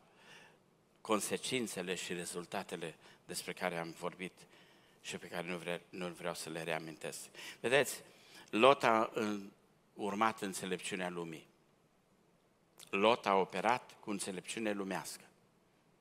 consecințele 1.00 1.94
și 1.94 2.12
rezultatele 2.12 2.94
despre 3.26 3.52
care 3.52 3.78
am 3.78 3.90
vorbit 3.90 4.32
și 5.00 5.16
pe 5.16 5.28
care 5.28 5.48
nu, 5.48 5.56
vre, 5.56 5.82
nu 5.88 6.08
vreau 6.08 6.34
să 6.34 6.50
le 6.50 6.62
reamintesc. 6.62 7.28
Vedeți, 7.60 8.00
Lot 8.50 8.82
a 8.82 9.12
urmat 9.94 10.40
înțelepciunea 10.40 11.08
lumii. 11.08 11.46
Lot 12.94 13.26
a 13.26 13.34
operat 13.34 13.96
cu 14.00 14.10
înțelepciune 14.10 14.72
lumească, 14.72 15.24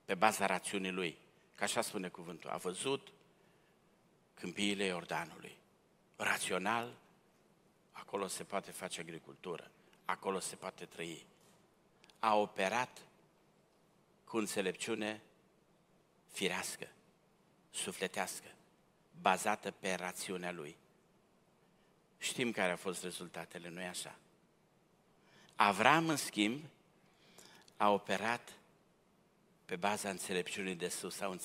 pe 0.06 0.16
baza 0.16 0.46
rațiunii 0.46 0.92
lui. 0.92 1.18
Ca 1.56 1.64
așa 1.64 1.82
spune 1.82 2.08
cuvântul. 2.08 2.50
A 2.50 2.58
văzut 2.58 3.12
câmpiile 4.34 4.84
Iordanului. 4.84 5.58
Rațional, 6.16 6.94
acolo 7.92 8.28
se 8.28 8.44
poate 8.44 8.72
face 8.72 9.00
agricultură, 9.00 9.72
acolo 10.06 10.40
se 10.40 10.56
poate 10.56 10.86
trăi. 10.86 11.26
A 12.20 12.36
operat 12.36 13.02
cu 14.24 14.38
înțelepciune 14.38 15.22
firească, 16.32 16.88
sufletească, 17.70 18.48
bazată 19.22 19.72
pe 19.72 19.94
rațiunea 19.94 20.52
lui. 20.52 20.78
Știm 22.18 22.52
care 22.52 22.72
au 22.72 22.78
fost 22.78 23.04
rezultatele, 23.04 23.70
nu-i 23.70 23.88
așa? 23.88 24.16
Avram, 25.56 26.10
în 26.10 26.16
schimb, 26.16 26.64
a 27.82 27.90
operat 27.90 28.54
pe 29.66 29.76
baza 29.76 30.10
înțelepciunii 30.10 30.76
de 30.76 30.90
sus, 30.90 31.20
a, 31.20 31.38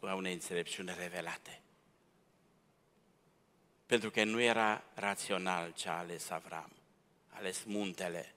a 0.00 0.14
unei 0.14 0.32
înțelepciuni 0.32 0.94
revelate. 0.98 1.60
Pentru 3.86 4.10
că 4.10 4.24
nu 4.24 4.40
era 4.40 4.82
rațional 4.94 5.72
ce 5.72 5.88
a 5.88 5.98
ales 5.98 6.30
Avram. 6.30 6.72
A 7.28 7.36
ales 7.36 7.62
muntele. 7.62 8.34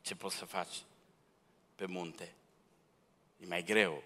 Ce 0.00 0.14
poți 0.14 0.36
să 0.36 0.44
faci 0.44 0.82
pe 1.74 1.86
munte? 1.86 2.34
E 3.40 3.46
mai 3.46 3.62
greu, 3.62 4.02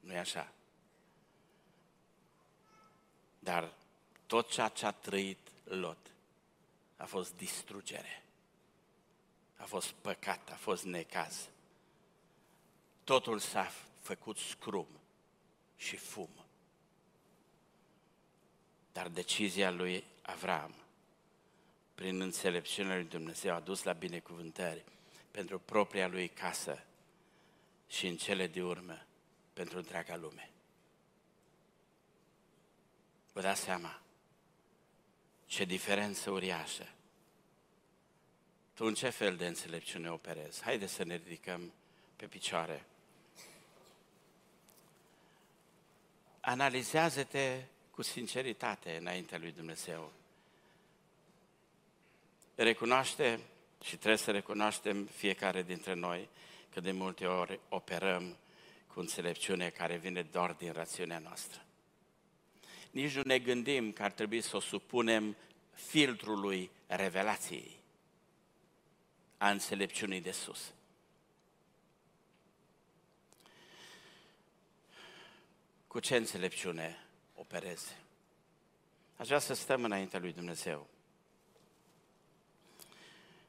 nu 0.00 0.12
e 0.12 0.18
așa? 0.18 0.52
Dar 3.38 3.72
tot 4.26 4.50
ceea 4.50 4.68
ce 4.68 4.86
a 4.86 4.90
trăit 4.90 5.48
Lot 5.64 6.10
a 6.96 7.04
fost 7.04 7.36
distrugere. 7.36 8.22
A 9.56 9.64
fost 9.64 9.90
păcat, 9.90 10.50
a 10.50 10.56
fost 10.56 10.84
necaz. 10.84 11.51
Totul 13.04 13.38
s-a 13.38 13.72
făcut 14.00 14.36
scrum 14.36 14.86
și 15.76 15.96
fum. 15.96 16.30
Dar 18.92 19.08
decizia 19.08 19.70
lui 19.70 20.04
Avram, 20.22 20.74
prin 21.94 22.20
înțelepciunea 22.20 22.94
lui 22.94 23.04
Dumnezeu, 23.04 23.54
a 23.54 23.60
dus 23.60 23.82
la 23.82 23.92
binecuvântări 23.92 24.84
pentru 25.30 25.58
propria 25.58 26.08
lui 26.08 26.28
casă 26.28 26.84
și 27.88 28.06
în 28.06 28.16
cele 28.16 28.46
de 28.46 28.62
urmă 28.62 29.06
pentru 29.52 29.78
întreaga 29.78 30.16
lume. 30.16 30.50
Vă 33.32 33.40
dați 33.40 33.60
seama 33.60 34.02
ce 35.46 35.64
diferență 35.64 36.30
uriașă. 36.30 36.88
Tu 38.74 38.84
în 38.84 38.94
ce 38.94 39.08
fel 39.08 39.36
de 39.36 39.46
înțelepciune 39.46 40.10
operezi? 40.10 40.62
Haideți 40.62 40.92
să 40.92 41.04
ne 41.04 41.14
ridicăm 41.14 41.72
pe 42.16 42.26
picioare. 42.26 42.86
Analizează-te 46.44 47.64
cu 47.90 48.02
sinceritate 48.02 48.96
înaintea 48.96 49.38
lui 49.38 49.52
Dumnezeu. 49.52 50.12
Recunoaște 52.54 53.40
și 53.82 53.96
trebuie 53.96 54.16
să 54.16 54.30
recunoaștem 54.30 55.04
fiecare 55.04 55.62
dintre 55.62 55.94
noi 55.94 56.28
că 56.72 56.80
de 56.80 56.92
multe 56.92 57.26
ori 57.26 57.60
operăm 57.68 58.36
cu 58.86 59.00
înțelepciune 59.00 59.68
care 59.68 59.96
vine 59.96 60.22
doar 60.22 60.52
din 60.52 60.72
rațiunea 60.72 61.18
noastră. 61.18 61.64
Nici 62.90 63.14
nu 63.14 63.22
ne 63.24 63.38
gândim 63.38 63.92
că 63.92 64.02
ar 64.02 64.12
trebui 64.12 64.40
să 64.40 64.56
o 64.56 64.60
supunem 64.60 65.36
filtrului 65.72 66.70
revelației, 66.86 67.76
a 69.36 69.50
înțelepciunii 69.50 70.20
de 70.20 70.30
sus. 70.30 70.72
Cu 75.92 76.00
ce 76.00 76.16
înțelepciune 76.16 77.06
opereze? 77.34 77.96
Aș 79.16 79.26
vrea 79.26 79.38
să 79.38 79.54
stăm 79.54 79.84
înaintea 79.84 80.18
lui 80.18 80.32
Dumnezeu. 80.32 80.88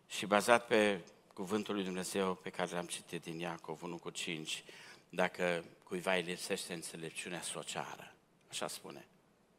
Și 0.07 0.25
bazat 0.25 0.67
pe 0.67 1.01
cuvântul 1.33 1.75
lui 1.75 1.83
Dumnezeu 1.83 2.35
pe 2.35 2.49
care 2.49 2.71
l-am 2.71 2.85
citit 2.85 3.21
din 3.21 3.39
Iacov 3.39 3.83
1 3.83 3.97
cu 3.97 4.09
5, 4.09 4.63
dacă 5.09 5.65
cuiva 5.83 6.15
îi 6.15 6.21
lipsește 6.21 6.73
înțelepciunea 6.73 7.41
sociară, 7.41 8.13
așa 8.49 8.67
spune, 8.67 9.05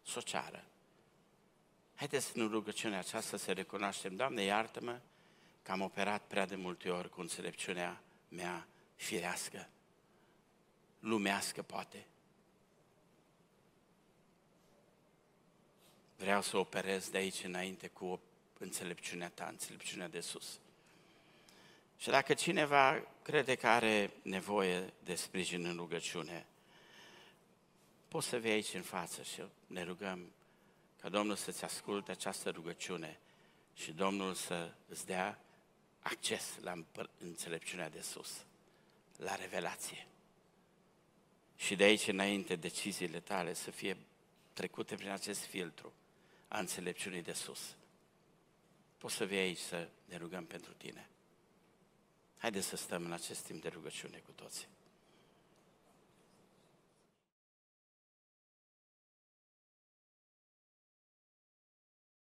sociară. 0.03 0.64
Haideți 1.95 2.39
în 2.39 2.49
rugăciunea 2.49 2.99
aceasta 2.99 3.37
să 3.37 3.53
recunoaștem, 3.53 4.16
Doamne, 4.16 4.43
iartă-mă 4.43 5.01
că 5.62 5.72
am 5.72 5.80
operat 5.80 6.22
prea 6.22 6.47
de 6.47 6.57
multe 6.57 6.91
ori 6.91 7.11
cu 7.11 7.20
înțelepciunea 7.20 8.03
mea 8.28 8.66
firească, 8.97 9.68
lumească 10.99 11.62
poate. 11.62 12.07
Vreau 16.16 16.42
să 16.42 16.56
operez 16.56 17.08
de 17.08 17.16
aici 17.16 17.44
înainte 17.44 17.88
cu 17.88 18.20
înțelepciunea 18.58 19.28
ta, 19.28 19.46
înțelepciunea 19.50 20.08
de 20.08 20.20
sus. 20.20 20.58
Și 21.96 22.08
dacă 22.08 22.34
cineva 22.34 23.06
crede 23.22 23.54
că 23.54 23.66
are 23.66 24.10
nevoie 24.22 24.92
de 25.04 25.14
sprijin 25.14 25.64
în 25.64 25.76
rugăciune, 25.76 26.46
poți 28.08 28.28
să 28.28 28.36
vii 28.36 28.50
aici 28.50 28.74
în 28.74 28.82
față 28.82 29.22
și 29.22 29.42
ne 29.66 29.82
rugăm 29.82 30.32
ca 31.00 31.08
Domnul 31.08 31.36
să-ți 31.36 31.64
asculte 31.64 32.10
această 32.10 32.50
rugăciune 32.50 33.20
și 33.74 33.92
Domnul 33.92 34.34
să 34.34 34.74
îți 34.88 35.06
dea 35.06 35.38
acces 36.00 36.56
la 36.60 36.84
înțelepciunea 37.18 37.88
de 37.88 38.00
sus, 38.00 38.44
la 39.16 39.34
revelație. 39.34 40.06
Și 41.56 41.76
de 41.76 41.84
aici 41.84 42.06
înainte 42.06 42.56
deciziile 42.56 43.20
tale 43.20 43.54
să 43.54 43.70
fie 43.70 43.96
trecute 44.52 44.94
prin 44.94 45.10
acest 45.10 45.44
filtru 45.44 45.92
a 46.55 46.59
înțelepciunii 46.59 47.22
de 47.22 47.32
sus. 47.32 47.76
Poți 48.98 49.14
să 49.14 49.24
vii 49.24 49.38
aici 49.38 49.59
să 49.59 49.88
ne 50.05 50.16
rugăm 50.16 50.44
pentru 50.44 50.72
tine. 50.72 51.09
Haideți 52.38 52.66
să 52.66 52.76
stăm 52.76 53.05
în 53.05 53.12
acest 53.12 53.44
timp 53.44 53.62
de 53.62 53.68
rugăciune 53.68 54.18
cu 54.18 54.30
toții. 54.30 54.66